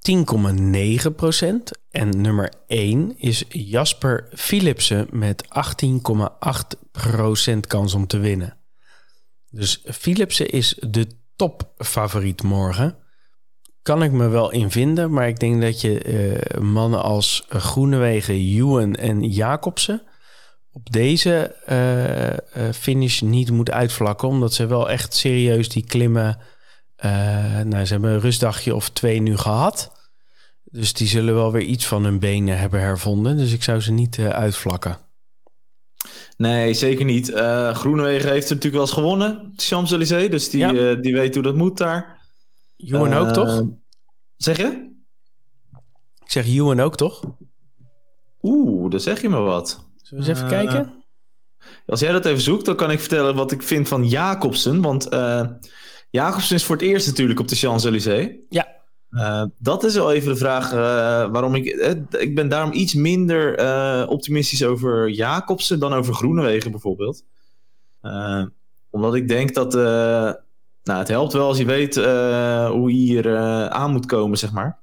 10,9 0.00 1.14
procent. 1.16 1.70
En 1.90 2.20
nummer 2.20 2.52
1 2.66 3.18
is 3.18 3.44
Jasper 3.48 4.28
Philipsen 4.34 5.06
met 5.10 5.44
18,8 5.44 6.90
procent 6.90 7.66
kans 7.66 7.94
om 7.94 8.06
te 8.06 8.18
winnen. 8.18 8.56
Dus 9.50 9.82
Philipsen 9.84 10.50
is 10.50 10.74
de 10.80 11.06
topfavoriet 11.40 12.42
morgen. 12.42 12.96
Kan 13.82 14.02
ik 14.02 14.12
me 14.12 14.28
wel 14.28 14.50
in 14.50 14.70
vinden, 14.70 15.12
maar 15.12 15.28
ik 15.28 15.40
denk 15.40 15.62
dat 15.62 15.80
je 15.80 16.04
uh, 16.04 16.60
mannen 16.60 17.02
als 17.02 17.44
Groenewegen, 17.48 18.34
Ewan 18.34 18.94
en 18.94 19.22
Jacobsen 19.22 20.02
op 20.72 20.92
deze 20.92 21.56
uh, 22.56 22.68
finish 22.72 23.20
niet 23.20 23.50
moet 23.50 23.70
uitvlakken, 23.70 24.28
omdat 24.28 24.54
ze 24.54 24.66
wel 24.66 24.90
echt 24.90 25.14
serieus 25.14 25.68
die 25.68 25.84
klimmen. 25.84 26.38
nou, 27.64 27.84
ze 27.84 27.92
hebben 27.92 28.10
een 28.10 28.20
rustdagje 28.20 28.74
of 28.74 28.88
twee 28.88 29.20
nu 29.20 29.36
gehad. 29.36 29.92
Dus 30.64 30.92
die 30.92 31.08
zullen 31.08 31.34
wel 31.34 31.52
weer 31.52 31.62
iets 31.62 31.86
van 31.86 32.04
hun 32.04 32.18
benen 32.18 32.58
hebben 32.58 32.80
hervonden. 32.80 33.36
Dus 33.36 33.52
ik 33.52 33.62
zou 33.62 33.80
ze 33.80 33.92
niet 33.92 34.18
uitvlakken. 34.18 35.09
Nee, 36.36 36.74
zeker 36.74 37.04
niet. 37.04 37.30
Uh, 37.30 37.74
Groenewegen 37.74 38.30
heeft 38.30 38.48
natuurlijk 38.48 38.74
wel 38.74 38.82
eens 38.82 38.92
gewonnen, 38.92 39.52
Champs-Élysées. 39.56 40.30
Dus 40.30 40.50
die, 40.50 40.60
ja. 40.60 40.94
die 40.94 41.14
weet 41.14 41.34
hoe 41.34 41.42
dat 41.42 41.54
moet 41.54 41.78
daar. 41.78 42.18
Ewan 42.76 43.14
ook, 43.14 43.28
toch? 43.28 43.62
Zeg 44.36 44.56
je? 44.56 44.90
Ik 46.24 46.30
zeg 46.30 46.46
Ewan 46.46 46.80
ook, 46.80 46.96
toch? 46.96 47.24
Oeh, 48.42 48.90
dan 48.90 49.00
zeg 49.00 49.20
je 49.20 49.28
me 49.28 49.38
wat. 49.38 49.90
Zullen 50.02 50.24
we 50.24 50.30
eens 50.30 50.38
even 50.38 50.50
kijken? 50.50 51.04
Als 51.86 52.00
jij 52.00 52.12
dat 52.12 52.24
even 52.24 52.40
zoekt, 52.40 52.64
dan 52.64 52.76
kan 52.76 52.90
ik 52.90 53.00
vertellen 53.00 53.34
wat 53.34 53.52
ik 53.52 53.62
vind 53.62 53.88
van 53.88 54.08
Jacobsen. 54.08 54.80
Want 54.80 55.08
Jacobsen 56.10 56.56
is 56.56 56.64
voor 56.64 56.76
het 56.76 56.84
eerst 56.84 57.06
natuurlijk 57.06 57.40
op 57.40 57.48
de 57.48 57.56
Champs-Élysées. 57.56 58.30
Ja. 58.48 58.69
Uh, 59.10 59.44
dat 59.58 59.84
is 59.84 59.94
wel 59.94 60.12
even 60.12 60.28
de 60.28 60.36
vraag 60.36 60.72
uh, 60.72 60.78
waarom 61.32 61.54
ik... 61.54 61.64
ik 62.10 62.34
ben 62.34 62.48
daarom 62.48 62.72
iets 62.72 62.94
minder 62.94 64.08
optimistisch 64.08 64.64
over 64.64 65.10
Jacobsen 65.10 65.78
dan 65.78 65.92
over 65.92 66.14
Groenewegen 66.14 66.70
bijvoorbeeld. 66.70 67.24
omdat 68.90 69.14
ik 69.14 69.28
denk 69.28 69.54
dat... 69.54 69.72
nou, 69.72 70.98
het 70.98 71.08
helpt 71.08 71.32
wel 71.32 71.46
als 71.46 71.58
je 71.58 71.64
weet 71.64 71.94
hoe 71.94 72.84
hij 72.84 72.92
hier 72.92 73.38
aan 73.68 73.92
moet 73.92 74.06
komen, 74.06 74.38
zeg 74.38 74.52
maar. 74.52 74.78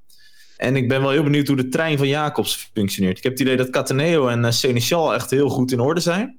En 0.57 0.75
ik 0.75 0.87
ben 0.87 1.01
wel 1.01 1.11
heel 1.11 1.23
benieuwd 1.23 1.47
hoe 1.47 1.55
de 1.55 1.67
trein 1.67 1.97
van 1.97 2.07
Jacobs 2.07 2.69
functioneert. 2.73 3.17
Ik 3.17 3.23
heb 3.23 3.31
het 3.31 3.41
idee 3.41 3.57
dat 3.57 3.69
Cataneo 3.69 4.27
en 4.27 4.53
Seneschal 4.53 5.13
echt 5.13 5.29
heel 5.29 5.49
goed 5.49 5.71
in 5.71 5.79
orde 5.79 6.01
zijn. 6.01 6.37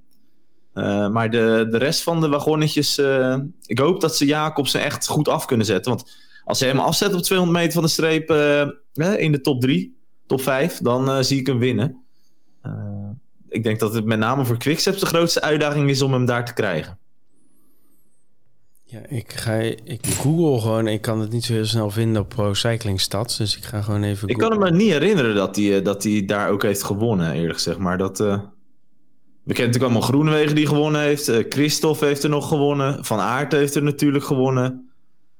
Maar 1.12 1.30
de, 1.30 1.66
de 1.70 1.78
rest 1.78 2.02
van 2.02 2.20
de 2.20 2.28
wagonnetjes, 2.28 2.98
ik 3.66 3.78
hoop 3.78 4.00
dat 4.00 4.16
ze 4.16 4.26
Jacobsen 4.26 4.80
echt 4.80 5.06
goed 5.06 5.28
af 5.28 5.44
kunnen 5.44 5.66
zetten. 5.66 5.92
Want 5.92 6.26
als 6.48 6.58
ze 6.58 6.64
hem 6.64 6.78
afzetten 6.78 7.18
op 7.18 7.24
200 7.24 7.58
meter 7.58 7.72
van 7.72 7.82
de 7.82 7.88
streep 7.88 8.30
in 9.18 9.32
de 9.32 9.40
top 9.40 9.60
3, 9.60 9.98
top 10.26 10.40
5, 10.40 10.78
dan 10.78 11.24
zie 11.24 11.40
ik 11.40 11.46
hem 11.46 11.58
winnen. 11.58 12.04
ik 13.48 13.62
denk 13.62 13.78
dat 13.78 13.94
het 13.94 14.04
met 14.04 14.18
name 14.18 14.44
voor 14.44 14.56
Quickstep 14.56 14.98
de 14.98 15.06
grootste 15.06 15.40
uitdaging 15.40 15.90
is 15.90 16.02
om 16.02 16.12
hem 16.12 16.24
daar 16.24 16.44
te 16.44 16.52
krijgen. 16.52 16.98
Ja, 18.84 19.00
ik 19.08 19.32
ga, 19.32 19.52
ik 19.84 20.06
google 20.06 20.60
gewoon. 20.60 20.86
Ik 20.86 21.00
kan 21.00 21.20
het 21.20 21.32
niet 21.32 21.44
zo 21.44 21.52
heel 21.52 21.64
snel 21.64 21.90
vinden 21.90 22.22
op 22.22 22.28
Pro 22.28 22.54
Cycling 22.54 23.00
Stats. 23.00 23.36
Dus 23.36 23.56
ik 23.56 23.64
ga 23.64 23.82
gewoon 23.82 24.02
even. 24.02 24.28
Ik 24.28 24.36
kan 24.36 24.58
me 24.58 24.70
niet 24.70 24.92
herinneren 24.92 25.34
dat 25.34 25.56
hij 25.56 25.82
dat 25.82 26.02
hij 26.02 26.24
daar 26.24 26.50
ook 26.50 26.62
heeft 26.62 26.82
gewonnen, 26.82 27.32
eerlijk 27.32 27.54
gezegd. 27.54 27.78
Maar 27.78 27.98
dat. 27.98 28.18
We 28.18 28.24
kennen 29.54 29.72
natuurlijk 29.72 29.82
allemaal 29.82 30.00
Groenewegen 30.00 30.54
die 30.54 30.66
gewonnen 30.66 31.00
heeft. 31.00 31.32
Christophe 31.48 32.04
heeft 32.04 32.22
er 32.22 32.30
nog 32.30 32.48
gewonnen. 32.48 33.04
Van 33.04 33.18
Aert 33.18 33.52
heeft 33.52 33.74
er 33.74 33.82
natuurlijk 33.82 34.24
gewonnen. 34.24 34.87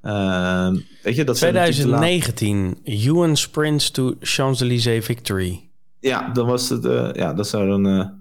Uh, 0.03 0.71
weet 1.03 1.17
je, 1.17 1.25
dat 1.25 1.37
2019. 1.37 2.79
Ewan 2.83 3.37
Sprints 3.37 3.91
to 3.91 4.15
Champs-Élysées 4.21 5.05
Victory. 5.05 5.69
Ja, 6.01 6.33
dan 6.33 6.47
was 6.47 6.69
het. 6.69 6.85
Uh, 6.85 7.13
ja, 7.13 7.35
dat 7.35 7.49
zou 7.49 7.69
dan. 7.69 8.13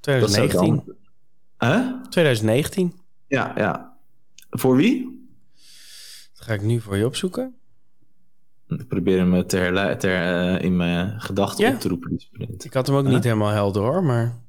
2019. 0.00 0.96
Hè? 1.56 2.00
2019. 2.10 2.92
Ja, 3.28 3.52
ja. 3.56 3.96
Voor 4.50 4.76
wie? 4.76 5.26
Dat 6.34 6.46
ga 6.46 6.52
ik 6.52 6.62
nu 6.62 6.80
voor 6.80 6.96
je 6.96 7.06
opzoeken. 7.06 7.54
Ik 8.68 8.88
probeer 8.88 9.18
hem 9.18 9.46
ter, 9.46 9.98
ter, 9.98 10.54
uh, 10.54 10.62
in 10.62 10.76
mijn 10.76 11.20
gedachten 11.20 11.74
op 11.74 11.80
te 11.80 11.88
roepen. 11.88 12.10
Die 12.10 12.20
sprint. 12.20 12.64
Ik 12.64 12.72
had 12.72 12.86
hem 12.86 12.96
ook 12.96 13.06
niet 13.06 13.24
helemaal 13.24 13.50
helder 13.50 13.82
hoor, 13.82 14.04
maar... 14.04 14.42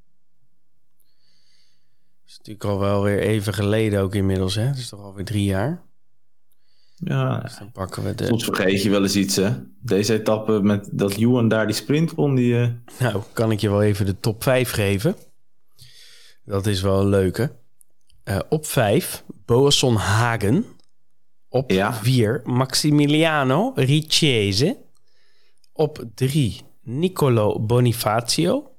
Het 2.21 2.33
is 2.33 2.37
natuurlijk 2.37 2.65
al 2.65 2.79
wel 2.79 3.03
weer 3.03 3.19
even 3.19 3.53
geleden 3.53 4.01
ook 4.01 4.15
inmiddels, 4.15 4.55
hè? 4.55 4.63
Het 4.63 4.77
is 4.77 4.89
toch 4.89 4.99
alweer 4.99 5.25
drie 5.25 5.43
jaar. 5.43 5.83
Ja, 6.95 7.39
dus 7.39 7.57
dan 7.57 7.71
pakken 7.71 8.03
we 8.03 8.15
de... 8.15 8.25
soms 8.25 8.43
vergeet 8.43 8.81
je 8.81 8.89
wel 8.89 9.03
eens 9.03 9.15
iets, 9.15 9.35
hè? 9.35 9.51
Deze 9.81 10.13
etappe 10.13 10.59
met 10.61 10.89
dat 10.91 11.15
Juan 11.15 11.47
daar 11.47 11.65
die 11.65 11.75
sprint 11.75 12.13
won, 12.13 12.35
die... 12.35 12.53
Uh... 12.53 12.67
Nou, 12.99 13.23
kan 13.33 13.51
ik 13.51 13.59
je 13.59 13.69
wel 13.69 13.81
even 13.81 14.05
de 14.05 14.19
top 14.19 14.43
5 14.43 14.71
geven. 14.71 15.15
Dat 16.45 16.65
is 16.65 16.81
wel 16.81 16.99
een 16.99 17.09
leuke. 17.09 17.55
Uh, 18.23 18.39
op 18.49 18.65
5 18.65 19.23
Boasson 19.45 19.95
Hagen. 19.95 20.65
Op 21.49 21.71
4 22.01 22.41
ja. 22.45 22.51
Maximiliano 22.53 23.71
Ricciese. 23.75 24.77
Op 25.73 26.03
3 26.13 26.61
Nicolo 26.81 27.59
Bonifacio. 27.59 28.77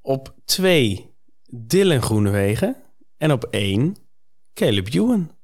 Op 0.00 0.34
2 0.44 1.14
Dylan 1.50 2.02
Groenewegen. 2.02 2.76
En 3.16 3.32
op 3.32 3.44
1 3.44 3.96
Caleb 4.54 4.94
Ewan. 4.94 5.37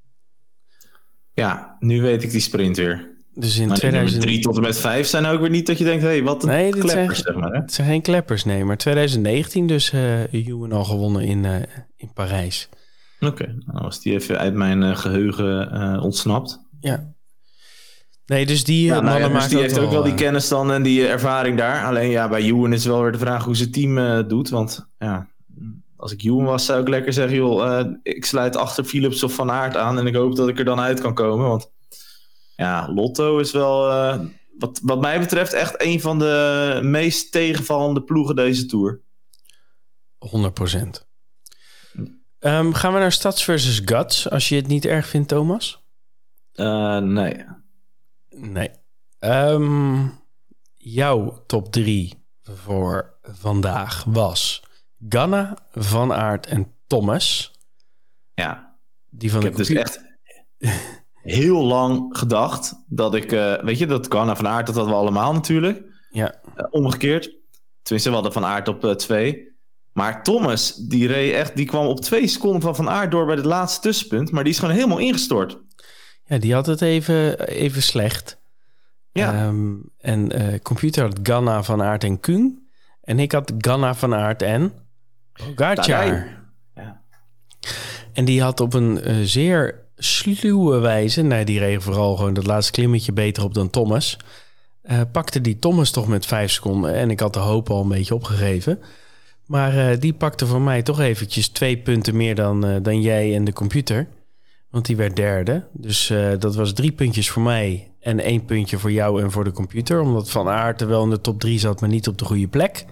Ja, 1.34 1.76
nu 1.78 2.02
weet 2.02 2.22
ik 2.22 2.30
die 2.30 2.40
sprint 2.40 2.76
weer. 2.76 3.12
Dus 3.34 3.58
in 3.58 3.72
2003 3.72 4.40
tot 4.40 4.56
en 4.56 4.62
met 4.62 4.78
5 4.78 5.06
zijn 5.06 5.26
ook 5.26 5.40
weer 5.40 5.50
niet 5.50 5.66
dat 5.66 5.78
je 5.78 5.84
denkt, 5.84 6.02
hé, 6.02 6.08
hey, 6.08 6.22
wat 6.22 6.42
een 6.42 6.48
nee, 6.48 6.70
kleppers, 6.70 6.92
zijn, 6.92 7.14
zeg 7.14 7.34
maar. 7.34 7.52
Hè? 7.52 7.60
Het 7.60 7.72
zijn 7.72 7.88
geen 7.88 8.02
kleppers, 8.02 8.44
nee. 8.44 8.64
Maar 8.64 8.76
2019 8.76 9.66
dus 9.66 9.92
uh, 9.92 10.32
Ewan 10.32 10.72
al 10.72 10.84
gewonnen 10.84 11.22
in, 11.22 11.44
uh, 11.44 11.56
in 11.96 12.12
Parijs. 12.14 12.68
Oké, 13.20 13.32
okay. 13.32 13.54
nou 13.66 13.82
was 13.82 14.00
die 14.00 14.12
even 14.12 14.38
uit 14.38 14.54
mijn 14.54 14.82
uh, 14.82 14.96
geheugen 14.96 15.74
uh, 15.74 16.02
ontsnapt. 16.02 16.60
Ja. 16.80 17.12
Nee, 18.26 18.46
dus 18.46 18.64
die 18.64 18.84
ja, 18.84 19.00
nou, 19.00 19.20
ja, 19.20 19.28
dus 19.28 19.48
die 19.48 19.58
heeft 19.58 19.78
ook 19.78 19.90
wel 19.90 20.02
die 20.02 20.14
kennis 20.14 20.48
dan 20.48 20.72
en 20.72 20.82
die 20.82 21.06
ervaring 21.06 21.58
daar. 21.58 21.84
Alleen 21.84 22.10
ja, 22.10 22.28
bij 22.28 22.40
Ewan 22.40 22.72
is 22.72 22.84
wel 22.84 23.02
weer 23.02 23.12
de 23.12 23.18
vraag 23.18 23.44
hoe 23.44 23.56
zijn 23.56 23.70
team 23.70 24.28
doet. 24.28 24.48
Want 24.48 24.88
ja, 24.98 25.28
als 26.04 26.12
ik 26.12 26.22
Ewan 26.22 26.44
was, 26.44 26.64
zou 26.64 26.80
ik 26.80 26.88
lekker 26.88 27.12
zeggen... 27.12 27.36
joh, 27.36 27.86
ik 28.02 28.24
sluit 28.24 28.56
achter 28.56 28.84
Philips 28.84 29.22
of 29.22 29.34
Van 29.34 29.50
Aert 29.50 29.76
aan... 29.76 29.98
en 29.98 30.06
ik 30.06 30.14
hoop 30.14 30.36
dat 30.36 30.48
ik 30.48 30.58
er 30.58 30.64
dan 30.64 30.80
uit 30.80 31.00
kan 31.00 31.14
komen. 31.14 31.48
Want 31.48 31.70
ja, 32.56 32.92
Lotto 32.92 33.38
is 33.38 33.52
wel... 33.52 33.86
wat, 34.58 34.80
wat 34.82 35.00
mij 35.00 35.18
betreft 35.18 35.52
echt 35.52 35.82
een 35.82 36.00
van 36.00 36.18
de 36.18 36.80
meest 36.82 37.32
tegenvallende 37.32 38.02
ploegen 38.02 38.36
deze 38.36 38.66
Tour. 38.66 39.00
100 40.18 40.54
procent. 40.54 41.06
Um, 42.38 42.74
gaan 42.74 42.92
we 42.92 42.98
naar 42.98 43.12
Stads 43.12 43.44
versus 43.44 43.82
Guts, 43.84 44.30
als 44.30 44.48
je 44.48 44.56
het 44.56 44.66
niet 44.66 44.84
erg 44.84 45.06
vindt, 45.06 45.28
Thomas? 45.28 45.84
Uh, 46.54 46.98
nee. 46.98 47.44
Nee. 48.28 48.70
Um, 49.20 50.20
jouw 50.74 51.44
top 51.46 51.72
drie 51.72 52.24
voor 52.42 53.18
vandaag 53.22 54.04
was 54.04 54.62
Ganna, 55.08 55.58
Van 55.72 56.12
Aert 56.12 56.46
en 56.46 56.72
Thomas. 56.86 57.52
Ja. 58.34 58.76
Die 59.10 59.30
van 59.30 59.38
ik 59.38 59.56
de 59.56 59.56
heb 59.56 59.66
dus 59.66 59.76
echt 59.76 60.00
heel 61.22 61.64
lang 61.64 62.18
gedacht 62.18 62.84
dat 62.86 63.14
ik... 63.14 63.32
Uh, 63.32 63.62
weet 63.62 63.78
je, 63.78 63.86
dat 63.86 64.12
Ganna, 64.12 64.36
Van 64.36 64.48
Aert, 64.48 64.66
dat 64.66 64.74
hadden 64.74 64.94
we 64.94 65.00
allemaal 65.00 65.32
natuurlijk. 65.32 65.82
Ja. 66.10 66.34
Uh, 66.56 66.64
omgekeerd. 66.70 67.36
Tenminste, 67.82 68.08
we 68.08 68.14
hadden 68.14 68.32
Van 68.32 68.44
Aert 68.44 68.68
op 68.68 68.82
twee. 68.82 69.52
Maar 69.92 70.22
Thomas, 70.22 70.74
die, 70.74 71.06
reed 71.06 71.34
echt, 71.34 71.56
die 71.56 71.66
kwam 71.66 71.86
op 71.86 72.00
twee 72.00 72.26
seconden 72.26 72.60
van 72.60 72.76
Van 72.76 72.90
Aert 72.90 73.10
door 73.10 73.26
bij 73.26 73.34
het 73.34 73.44
laatste 73.44 73.80
tussenpunt. 73.80 74.30
Maar 74.30 74.44
die 74.44 74.52
is 74.52 74.58
gewoon 74.58 74.74
helemaal 74.74 74.98
ingestort. 74.98 75.62
Ja, 76.24 76.38
die 76.38 76.54
had 76.54 76.66
het 76.66 76.80
even, 76.80 77.46
even 77.48 77.82
slecht. 77.82 78.42
Ja. 79.12 79.46
Um, 79.46 79.90
en 79.98 80.42
uh, 80.42 80.58
computer 80.58 81.02
had 81.02 81.18
Ganna, 81.22 81.62
Van 81.62 81.82
Aert 81.82 82.04
en 82.04 82.20
Kuhn. 82.20 82.68
En 83.00 83.18
ik 83.18 83.32
had 83.32 83.52
Ganna, 83.58 83.94
Van 83.94 84.14
Aert 84.14 84.42
en 84.42 84.72
Pogacar. 85.34 86.28
Ja. 86.74 87.00
En 88.12 88.24
die 88.24 88.42
had 88.42 88.60
op 88.60 88.74
een 88.74 89.10
uh, 89.10 89.16
zeer 89.22 89.80
sluwe 89.96 90.78
wijze... 90.78 91.22
Nee, 91.22 91.44
die 91.44 91.58
reed 91.58 91.82
vooral 91.82 92.16
gewoon 92.16 92.34
dat 92.34 92.46
laatste 92.46 92.72
klimmetje 92.72 93.12
beter 93.12 93.44
op 93.44 93.54
dan 93.54 93.70
Thomas. 93.70 94.16
Uh, 94.84 95.00
pakte 95.12 95.40
die 95.40 95.58
Thomas 95.58 95.90
toch 95.90 96.08
met 96.08 96.26
vijf 96.26 96.50
seconden. 96.50 96.94
En 96.94 97.10
ik 97.10 97.20
had 97.20 97.32
de 97.32 97.38
hoop 97.38 97.70
al 97.70 97.82
een 97.82 97.88
beetje 97.88 98.14
opgegeven... 98.14 98.78
Maar 99.46 99.74
uh, 99.74 100.00
die 100.00 100.12
pakte 100.12 100.46
voor 100.46 100.60
mij 100.60 100.82
toch 100.82 101.00
eventjes 101.00 101.48
twee 101.48 101.76
punten 101.78 102.16
meer 102.16 102.34
dan, 102.34 102.66
uh, 102.66 102.76
dan 102.82 103.00
jij 103.00 103.34
en 103.34 103.44
de 103.44 103.52
computer. 103.52 104.06
Want 104.70 104.86
die 104.86 104.96
werd 104.96 105.16
derde. 105.16 105.66
Dus 105.72 106.10
uh, 106.10 106.32
dat 106.38 106.54
was 106.54 106.72
drie 106.72 106.92
puntjes 106.92 107.30
voor 107.30 107.42
mij 107.42 107.90
en 108.00 108.20
één 108.20 108.44
puntje 108.44 108.78
voor 108.78 108.92
jou 108.92 109.22
en 109.22 109.30
voor 109.30 109.44
de 109.44 109.52
computer. 109.52 110.00
Omdat 110.00 110.30
Van 110.30 110.48
Aert 110.48 110.80
er 110.80 110.88
wel 110.88 111.04
in 111.04 111.10
de 111.10 111.20
top 111.20 111.40
drie 111.40 111.58
zat, 111.58 111.80
maar 111.80 111.90
niet 111.90 112.08
op 112.08 112.18
de 112.18 112.24
goede 112.24 112.48
plek. 112.48 112.84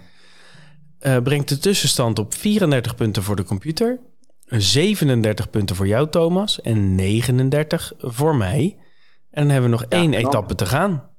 Brengt 1.23 1.49
de 1.49 1.59
tussenstand 1.59 2.19
op 2.19 2.35
34 2.35 2.95
punten 2.95 3.23
voor 3.23 3.37
de 3.37 3.45
computer. 3.45 3.99
37 4.47 5.51
punten 5.51 5.77
voor 5.77 5.87
jou, 5.87 6.09
Thomas. 6.09 6.61
En 6.61 6.95
39 6.95 7.93
voor 7.99 8.37
mij. 8.37 8.77
En 9.31 9.43
dan 9.43 9.51
hebben 9.51 9.71
we 9.71 9.77
nog 9.77 9.87
één 9.89 10.15
etappe 10.15 10.55
te 10.55 10.67
gaan. 10.67 11.11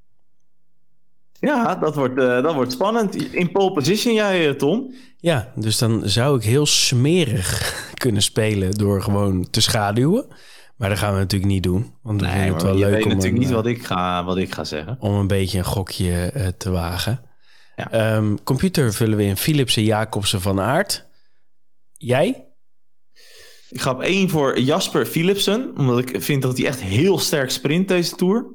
Ja, 1.40 1.76
dat 1.76 1.96
wordt, 1.96 2.18
uh, 2.18 2.44
dat 2.44 2.54
wordt 2.54 2.72
spannend. 2.72 3.34
In 3.34 3.52
pole 3.52 3.72
position 3.72 4.14
jij, 4.14 4.50
eh, 4.50 4.56
Tom. 4.56 4.94
Ja, 5.18 5.52
dus 5.56 5.78
dan 5.78 6.02
zou 6.04 6.38
ik 6.38 6.44
heel 6.44 6.66
smerig 6.66 7.74
kunnen 8.04 8.22
spelen 8.22 8.72
door 8.72 9.02
gewoon 9.02 9.50
te 9.50 9.62
schaduwen. 9.62 10.26
Maar 10.76 10.90
dat 10.90 10.98
gaan 10.98 11.14
we 11.14 11.20
natuurlijk 11.20 11.52
niet 11.52 11.64
doen. 11.64 11.94
Want 12.02 12.22
we 12.22 12.28
nee, 12.28 12.54
het 12.54 12.62
wel 12.62 12.76
leuk 12.76 12.94
weet 12.94 13.04
om 13.04 13.10
natuurlijk 13.10 13.40
niet 13.40 13.52
wat 13.52 13.66
ik, 13.66 13.86
ga, 13.86 14.24
wat 14.24 14.38
ik 14.38 14.54
ga 14.54 14.64
zeggen. 14.64 14.98
Om 15.00 15.14
een 15.14 15.28
beetje 15.28 15.58
een 15.58 15.64
gokje 15.64 16.32
uh, 16.36 16.48
te 16.48 16.72
wagen. 16.72 17.22
Ja. 17.76 18.16
Um, 18.16 18.44
computer 18.44 18.94
vullen 18.94 19.18
we 19.18 19.24
in 19.24 19.38
Philipsen, 19.38 19.84
Jacobsen 19.84 20.42
van 20.42 20.60
Aert. 20.60 21.08
Jij? 21.98 22.48
Ik 23.70 23.82
ga 23.82 23.92
op 23.92 24.02
één 24.02 24.30
voor 24.30 24.60
Jasper 24.60 25.06
Philipsen. 25.06 25.78
Omdat 25.78 26.00
ik 26.00 26.22
vind 26.22 26.42
dat 26.42 26.58
hij 26.58 26.68
echt 26.68 26.82
heel 26.82 27.20
sterk 27.20 27.50
sprint 27.50 27.88
deze 27.88 28.16
Tour. 28.16 28.48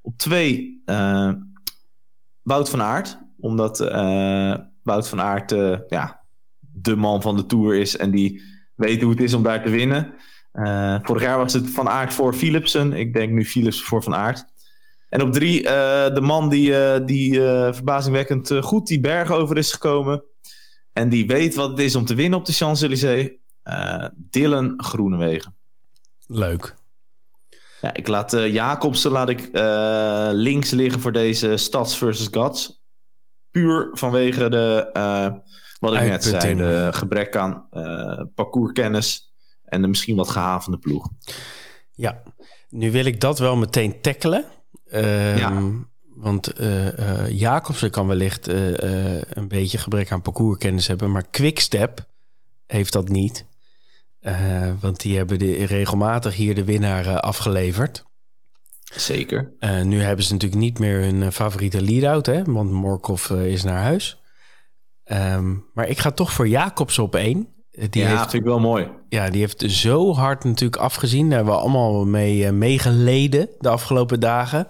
Op 0.00 0.18
twee 0.18 0.82
uh, 0.86 1.32
Wout 2.42 2.70
van 2.70 2.82
Aert. 2.82 3.18
Omdat 3.38 3.80
uh, 3.80 4.54
Wout 4.82 5.08
van 5.08 5.20
Aert 5.20 5.52
uh, 5.52 5.78
ja, 5.88 6.24
de 6.60 6.96
man 6.96 7.22
van 7.22 7.36
de 7.36 7.46
Tour 7.46 7.74
is. 7.74 7.96
En 7.96 8.10
die 8.10 8.42
weet 8.74 9.02
hoe 9.02 9.10
het 9.10 9.20
is 9.20 9.34
om 9.34 9.42
daar 9.42 9.62
te 9.62 9.70
winnen. 9.70 10.14
vorig 11.02 11.22
jaar 11.22 11.38
was 11.38 11.52
het 11.52 11.70
Van 11.70 11.88
Aert 11.88 12.14
voor 12.14 12.34
Philipsen. 12.34 12.92
Ik 12.92 13.12
denk 13.12 13.32
nu 13.32 13.44
Philips 13.44 13.82
voor 13.82 14.02
Van 14.02 14.14
Aert. 14.14 14.44
En 15.08 15.22
op 15.22 15.32
drie 15.32 15.62
de 15.62 16.20
man 16.20 16.48
die, 16.48 17.04
die 17.04 17.32
verbazingwekkend 17.72 18.52
goed 18.60 18.86
die 18.86 19.00
berg 19.00 19.30
over 19.30 19.56
is 19.56 19.72
gekomen. 19.72 20.24
En 20.92 21.08
die 21.08 21.26
weet 21.26 21.54
wat 21.54 21.70
het 21.70 21.78
is 21.78 21.94
om 21.94 22.04
te 22.04 22.14
winnen 22.14 22.38
op 22.38 22.44
de 22.44 22.52
Champs-Élysées. 22.52 23.30
Dylan 24.14 24.74
Groenewegen. 24.76 25.54
Leuk. 26.26 26.74
Ja, 27.80 27.94
ik 27.94 28.06
laat 28.08 28.30
Jacobsen 28.30 29.10
laat 29.10 29.28
ik, 29.28 29.48
links 30.32 30.70
liggen 30.70 31.00
voor 31.00 31.12
deze 31.12 31.56
Stads 31.56 31.98
versus 31.98 32.28
Gats. 32.30 32.84
Puur 33.50 33.88
vanwege 33.92 34.48
de, 34.48 34.90
wat 35.80 35.94
ik 35.94 36.00
net 36.00 36.24
zei, 36.24 36.54
de 36.54 36.88
gebrek 36.92 37.36
aan 37.36 37.68
parcourskennis 38.34 39.34
en 39.64 39.82
de 39.82 39.88
misschien 39.88 40.16
wat 40.16 40.28
gehavende 40.28 40.78
ploeg. 40.78 41.08
Ja, 41.92 42.22
nu 42.68 42.90
wil 42.90 43.04
ik 43.04 43.20
dat 43.20 43.38
wel 43.38 43.56
meteen 43.56 44.00
tackelen. 44.00 44.44
Ehm, 44.84 45.38
ja. 45.38 45.72
Want 46.14 46.60
uh, 46.60 47.30
Jacobsen 47.30 47.90
kan 47.90 48.06
wellicht 48.06 48.46
een 48.46 49.48
beetje 49.48 49.78
gebrek 49.78 50.12
aan 50.12 50.22
parcourskennis 50.22 50.86
hebben, 50.86 51.10
maar 51.10 51.26
Quickstep 51.30 52.06
heeft 52.66 52.92
dat 52.92 53.08
niet. 53.08 53.46
Want 54.80 55.00
die 55.00 55.16
hebben 55.16 55.38
de, 55.38 55.64
regelmatig 55.64 56.34
hier 56.34 56.54
de 56.54 56.64
winnaar 56.64 57.20
afgeleverd. 57.20 58.04
Zeker. 58.94 59.52
Nu 59.82 60.00
hebben 60.02 60.24
ze 60.24 60.32
natuurlijk 60.32 60.60
niet 60.60 60.78
meer 60.78 61.00
hun 61.00 61.32
favoriete 61.32 61.82
lead-out, 61.82 62.26
hè, 62.26 62.44
want 62.44 62.70
Morkov 62.70 63.30
is 63.30 63.62
naar 63.62 63.82
huis. 63.82 64.20
Um, 65.04 65.64
maar 65.74 65.88
ik 65.88 65.98
ga 65.98 66.10
toch 66.10 66.32
voor 66.32 66.48
Jacobs 66.48 66.98
op 66.98 67.14
één. 67.14 67.48
Die 67.90 68.02
ja, 68.02 68.08
heeft, 68.08 68.30
vind 68.30 68.32
ik 68.32 68.48
wel 68.48 68.60
mooi. 68.60 68.88
Ja, 69.08 69.30
die 69.30 69.40
heeft 69.40 69.64
zo 69.66 70.14
hard 70.14 70.44
natuurlijk 70.44 70.82
afgezien. 70.82 71.28
Daar 71.28 71.36
hebben 71.36 71.54
we 71.54 71.60
allemaal 71.60 72.04
mee 72.04 72.52
meegeleden 72.52 73.48
de 73.58 73.68
afgelopen 73.68 74.20
dagen. 74.20 74.68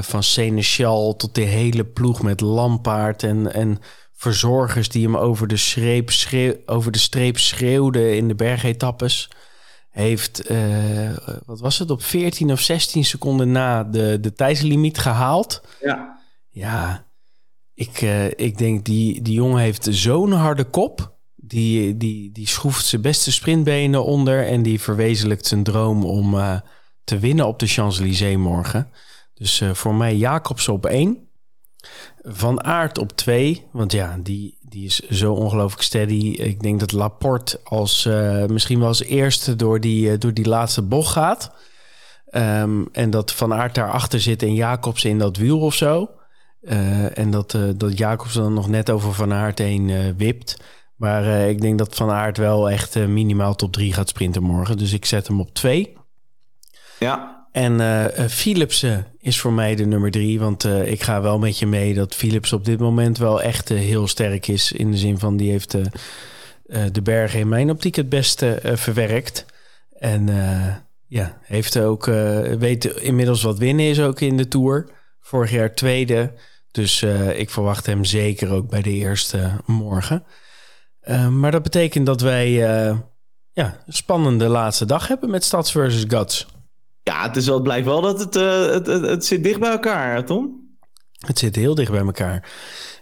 van 0.00 0.22
Seneschal 0.22 1.16
tot 1.16 1.34
de 1.34 1.42
hele 1.42 1.84
ploeg 1.84 2.22
met 2.22 2.40
Lampaard 2.40 3.22
en... 3.22 3.52
en 3.52 3.80
verzorgers 4.22 4.88
die 4.88 5.04
hem 5.04 5.16
over 5.16 5.46
de, 5.48 5.56
schreep, 5.56 6.10
schreeuw, 6.10 6.54
over 6.66 6.92
de 6.92 6.98
streep 6.98 7.38
schreeuwden 7.38 8.16
in 8.16 8.28
de 8.28 8.34
bergetappes. 8.34 9.30
Heeft, 9.90 10.50
uh, 10.50 11.16
wat 11.46 11.60
was 11.60 11.78
het, 11.78 11.90
op 11.90 12.02
14 12.02 12.52
of 12.52 12.60
16 12.60 13.04
seconden 13.04 13.52
na 13.52 13.84
de, 13.84 14.18
de 14.20 14.32
tijdslimiet 14.32 14.98
gehaald. 14.98 15.62
Ja. 15.80 16.20
Ja, 16.48 17.06
ik, 17.74 18.00
uh, 18.02 18.26
ik 18.26 18.58
denk 18.58 18.84
die, 18.84 19.22
die 19.22 19.34
jongen 19.34 19.60
heeft 19.60 19.88
zo'n 19.90 20.32
harde 20.32 20.64
kop. 20.64 21.16
Die, 21.52 21.96
die, 21.96 22.32
die 22.32 22.48
schroeft 22.48 22.86
zijn 22.86 23.02
beste 23.02 23.32
sprintbenen 23.32 24.04
onder 24.04 24.46
en 24.46 24.62
die 24.62 24.80
verwezenlijkt 24.80 25.46
zijn 25.46 25.62
droom 25.62 26.04
om 26.04 26.34
uh, 26.34 26.60
te 27.04 27.18
winnen 27.18 27.46
op 27.46 27.58
de 27.58 27.66
Champs-Élysées 27.66 28.36
morgen. 28.36 28.90
Dus 29.34 29.62
voor 29.72 29.94
mij 29.94 30.16
Jacobs 30.16 30.68
op 30.68 30.86
één. 30.86 31.28
Van 32.22 32.64
Aert 32.64 32.98
op 32.98 33.12
twee, 33.12 33.66
want 33.72 33.92
ja, 33.92 34.18
die, 34.22 34.58
die 34.60 34.84
is 34.84 35.00
zo 35.00 35.32
ongelooflijk 35.32 35.82
steady. 35.82 36.30
Ik 36.30 36.62
denk 36.62 36.80
dat 36.80 36.92
Laporte 36.92 37.60
als 37.64 38.04
uh, 38.04 38.44
misschien 38.46 38.78
wel 38.78 38.88
als 38.88 39.02
eerste 39.02 39.56
door 39.56 39.80
die, 39.80 40.18
door 40.18 40.34
die 40.34 40.48
laatste 40.48 40.82
bocht 40.82 41.12
gaat. 41.12 41.52
Um, 42.30 42.88
en 42.92 43.10
dat 43.10 43.32
Van 43.32 43.54
Aert 43.54 43.74
daarachter 43.74 44.20
zit 44.20 44.42
en 44.42 44.54
Jacobs 44.54 45.04
in 45.04 45.18
dat 45.18 45.36
wiel 45.36 45.60
of 45.60 45.74
zo. 45.74 46.10
En 47.14 47.30
dat, 47.30 47.58
dat 47.76 47.98
Jacobs 47.98 48.34
dan 48.34 48.54
nog 48.54 48.68
net 48.68 48.90
over 48.90 49.14
Van 49.14 49.32
Aert 49.32 49.58
heen 49.58 50.16
wipt. 50.16 50.56
Maar 51.02 51.48
ik 51.48 51.60
denk 51.60 51.78
dat 51.78 51.94
Van 51.94 52.10
Aert 52.10 52.36
wel 52.36 52.70
echt 52.70 53.06
minimaal 53.06 53.54
top 53.54 53.72
3 53.72 53.92
gaat 53.92 54.08
sprinten 54.08 54.42
morgen. 54.42 54.76
Dus 54.76 54.92
ik 54.92 55.04
zet 55.04 55.26
hem 55.26 55.40
op 55.40 55.54
twee. 55.54 55.96
Ja, 56.98 57.46
en 57.52 57.80
uh, 57.80 58.04
Philipsen 58.28 59.06
is 59.18 59.40
voor 59.40 59.52
mij 59.52 59.74
de 59.74 59.86
nummer 59.86 60.10
drie. 60.10 60.40
Want 60.40 60.64
ik 60.64 61.02
ga 61.02 61.22
wel 61.22 61.38
met 61.38 61.58
je 61.58 61.66
mee 61.66 61.94
dat 61.94 62.14
Philips 62.14 62.52
op 62.52 62.64
dit 62.64 62.78
moment 62.78 63.18
wel 63.18 63.42
echt 63.42 63.68
heel 63.68 64.08
sterk 64.08 64.48
is. 64.48 64.72
In 64.72 64.90
de 64.90 64.96
zin 64.96 65.18
van 65.18 65.36
die 65.36 65.50
heeft 65.50 65.76
de 66.92 67.02
bergen 67.02 67.40
in 67.40 67.48
mijn 67.48 67.70
optiek 67.70 67.94
het 67.94 68.08
beste 68.08 68.60
verwerkt. 68.62 69.46
En 69.98 70.26
ja, 71.06 71.38
heeft 71.42 71.78
ook, 71.78 72.04
weet 72.58 72.84
inmiddels 72.84 73.42
wat 73.42 73.58
winnen 73.58 73.86
is 73.88 74.00
ook 74.00 74.20
in 74.20 74.36
de 74.36 74.48
Tour. 74.48 74.90
Vorig 75.20 75.50
jaar 75.50 75.74
tweede. 75.74 76.32
Dus 76.70 77.02
ik 77.34 77.50
verwacht 77.50 77.86
hem 77.86 78.04
zeker 78.04 78.50
ook 78.50 78.68
bij 78.68 78.82
de 78.82 78.92
eerste 78.92 79.50
morgen. 79.66 80.24
Maar 81.30 81.50
dat 81.50 81.62
betekent 81.62 82.06
dat 82.06 82.20
wij 82.20 82.50
ja, 83.52 83.82
een 83.86 83.92
spannende 83.92 84.48
laatste 84.48 84.84
dag 84.84 85.08
hebben 85.08 85.30
met 85.30 85.44
Stads 85.44 85.72
versus 85.72 86.04
Guts. 86.08 86.46
Ja, 87.02 87.22
het, 87.22 87.36
is 87.36 87.46
wel, 87.46 87.54
het 87.54 87.62
blijkt 87.62 87.86
wel 87.86 88.00
dat 88.00 88.20
het, 88.20 88.36
uh, 88.36 88.66
het, 88.66 88.86
het, 88.86 89.02
het, 89.02 89.24
zit 89.24 89.44
dicht 89.44 89.60
bij 89.60 89.70
elkaar, 89.70 90.24
Tom. 90.24 90.70
Het 91.18 91.38
zit 91.38 91.56
heel 91.56 91.74
dicht 91.74 91.90
bij 91.90 92.00
elkaar. 92.00 92.52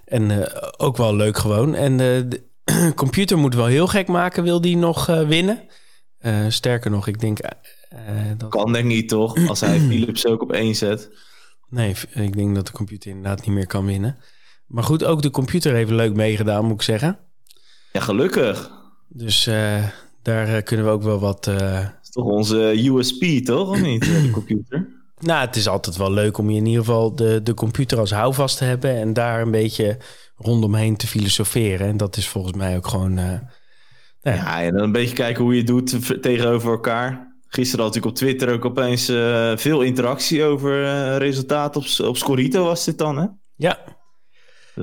En 0.05 0.31
uh, 0.31 0.47
ook 0.77 0.97
wel 0.97 1.17
leuk 1.17 1.39
gewoon. 1.39 1.75
En 1.75 1.93
uh, 1.93 1.99
de 1.99 2.43
computer 2.95 3.39
moet 3.39 3.55
wel 3.55 3.67
heel 3.67 3.87
gek 3.87 4.09
maken, 4.09 4.43
wil 4.43 4.61
die 4.61 4.77
nog 4.77 5.07
winnen. 5.07 5.69
sterker 6.49 6.91
nog, 6.91 7.07
ik 7.07 7.21
denk... 7.21 7.39
dat... 8.37 8.49
Kan 8.51 8.73
denk 8.73 8.87
niet, 8.87 9.09
toch? 9.09 9.49
Als 9.49 9.61
hij 9.61 9.79
Philips 9.89 10.27
ook 10.27 10.43
op 10.43 10.53
één 10.53 10.75
zet. 10.75 11.11
Nee, 11.69 11.95
ik 12.13 12.37
denk 12.37 12.55
dat 12.55 12.67
de 12.67 12.73
computer 12.73 13.11
inderdaad 13.11 13.47
niet 13.47 13.55
meer 13.55 13.67
kan 13.67 13.87
winnen. 13.87 14.19
Maar 14.67 14.85
goed, 14.85 15.05
ook 15.05 15.23
de 15.23 15.31
computer 15.31 15.75
heeft 15.75 15.91
leuk 15.91 16.15
meegedaan, 16.15 16.65
moet 16.65 16.75
ik 16.75 16.83
zeggen. 16.83 17.19
Ja, 17.93 18.01
gelukkig. 18.01 18.71
Dus 19.09 19.45
daar 20.23 20.63
kunnen 20.63 20.87
we 20.87 20.93
ook 20.93 21.03
wel 21.03 21.19
wat 21.19 21.49
toch 22.11 22.25
onze 22.25 22.89
USP, 22.89 23.45
toch? 23.45 23.69
Of 23.69 23.83
niet, 23.83 24.05
de 24.05 24.31
computer? 24.41 24.89
Nou, 25.19 25.47
het 25.47 25.57
is 25.57 25.69
altijd 25.69 25.97
wel 25.97 26.13
leuk 26.13 26.39
om 26.39 26.51
je 26.51 26.57
in 26.57 26.67
ieder 26.67 26.85
geval 26.85 27.15
de, 27.15 27.43
de 27.43 27.55
computer 27.55 27.99
als 27.99 28.11
houvast 28.11 28.59
te 28.59 28.65
hebben 28.65 28.97
en 28.97 29.13
daar 29.13 29.41
een 29.41 29.51
beetje 29.51 29.99
rondomheen 30.37 30.97
te 30.97 31.07
filosoferen. 31.07 31.87
En 31.87 31.97
dat 31.97 32.17
is 32.17 32.29
volgens 32.29 32.57
mij 32.57 32.77
ook 32.77 32.87
gewoon. 32.87 33.19
Uh, 33.19 33.33
ja. 34.21 34.35
ja, 34.35 34.63
en 34.63 34.73
dan 34.73 34.83
een 34.83 34.93
beetje 34.93 35.15
kijken 35.15 35.43
hoe 35.45 35.53
je 35.53 35.59
het 35.59 35.67
doet 35.67 36.23
tegenover 36.23 36.71
elkaar. 36.71 37.29
Gisteren 37.47 37.85
had 37.85 37.97
ik 37.97 38.05
op 38.05 38.15
Twitter 38.15 38.53
ook 38.53 38.65
opeens 38.65 39.11
uh, 39.11 39.57
veel 39.57 39.83
interactie 39.83 40.45
over 40.45 40.83
uh, 40.83 41.17
resultaten 41.17 41.81
op, 41.81 42.09
op 42.09 42.17
Scorito 42.17 42.65
was 42.65 42.85
dit 42.85 42.99
dan, 42.99 43.19
hè? 43.19 43.27
Ja. 43.55 43.79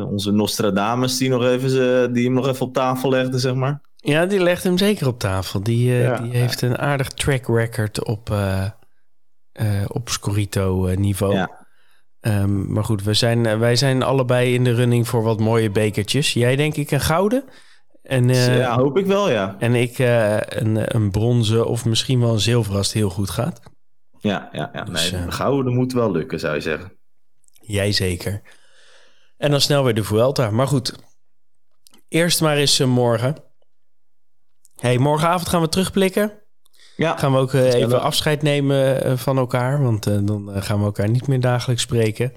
Onze 0.05 0.31
Nostradamus 0.31 1.17
die, 1.17 1.29
nog 1.29 1.43
even, 1.43 2.13
die 2.13 2.25
hem 2.25 2.33
nog 2.33 2.47
even 2.47 2.65
op 2.65 2.73
tafel 2.73 3.09
legde, 3.09 3.39
zeg 3.39 3.53
maar. 3.53 3.81
Ja, 3.95 4.25
die 4.25 4.39
legt 4.39 4.63
hem 4.63 4.77
zeker 4.77 5.07
op 5.07 5.19
tafel. 5.19 5.63
Die, 5.63 6.01
uh, 6.01 6.21
die 6.21 6.31
heeft 6.31 6.61
een 6.61 6.77
aardig 6.77 7.07
track 7.07 7.47
record 7.47 8.05
op, 8.05 8.29
uh, 8.29 8.65
uh, 9.61 9.85
op 9.87 10.09
Scorito-niveau. 10.09 11.33
Ja. 11.33 11.65
Um, 12.21 12.71
maar 12.71 12.83
goed, 12.83 13.03
we 13.03 13.13
zijn, 13.13 13.59
wij 13.59 13.75
zijn 13.75 14.03
allebei 14.03 14.53
in 14.53 14.63
de 14.63 14.73
running 14.73 15.07
voor 15.07 15.23
wat 15.23 15.39
mooie 15.39 15.71
bekertjes. 15.71 16.33
Jij 16.33 16.55
denk 16.55 16.75
ik 16.75 16.91
een 16.91 17.01
gouden. 17.01 17.43
En, 18.03 18.29
ja, 18.29 18.77
hoop 18.77 18.97
ik 18.97 19.05
wel, 19.05 19.29
ja. 19.31 19.55
En 19.59 19.75
ik 19.75 19.97
een, 19.97 20.95
een 20.95 21.11
bronzen 21.11 21.67
of 21.67 21.85
misschien 21.85 22.19
wel 22.19 22.33
een 22.33 22.39
zilver 22.39 22.75
als 22.75 22.87
het 22.87 22.95
heel 22.95 23.09
goed 23.09 23.29
gaat. 23.29 23.59
Ja, 24.19 24.49
ja, 24.51 24.69
ja. 24.73 24.83
Dus, 24.83 25.11
nee, 25.11 25.21
een 25.21 25.33
gouden 25.33 25.73
moet 25.73 25.93
wel 25.93 26.11
lukken, 26.11 26.39
zou 26.39 26.55
je 26.55 26.61
zeggen. 26.61 26.91
Jij 27.61 27.91
zeker. 27.91 28.41
En 29.37 29.51
dan 29.51 29.61
snel 29.61 29.83
weer 29.83 29.93
de 29.93 30.03
Vuelta. 30.03 30.51
Maar 30.51 30.67
goed, 30.67 30.95
eerst 32.07 32.41
maar 32.41 32.57
eens 32.57 32.79
morgen. 32.79 33.35
Hey, 34.75 34.97
morgenavond 34.97 35.49
gaan 35.49 35.61
we 35.61 35.69
terugblikken. 35.69 36.41
Ja. 36.95 37.17
Gaan 37.17 37.31
we 37.31 37.37
ook 37.37 37.53
uh, 37.53 37.73
even 37.73 38.01
afscheid 38.01 38.41
nemen 38.41 39.07
uh, 39.07 39.17
van 39.17 39.37
elkaar. 39.37 39.83
Want 39.83 40.07
uh, 40.07 40.17
dan 40.21 40.51
gaan 40.63 40.79
we 40.79 40.85
elkaar 40.85 41.09
niet 41.09 41.27
meer 41.27 41.39
dagelijks 41.39 41.81
spreken. 41.81 42.33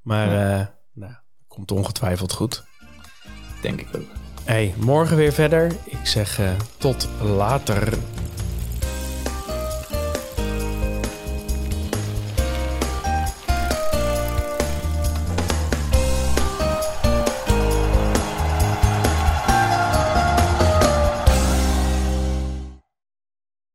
Maar 0.00 0.32
ja. 0.32 0.78
nou, 0.92 1.12
komt 1.46 1.70
ongetwijfeld 1.70 2.32
goed. 2.32 2.64
Denk 3.62 3.80
ik 3.80 3.88
ook. 3.96 4.08
Hey, 4.44 4.74
morgen 4.76 5.16
weer 5.16 5.32
verder. 5.32 5.72
Ik 5.84 6.06
zeg 6.06 6.40
tot 6.78 7.08
later. 7.22 7.98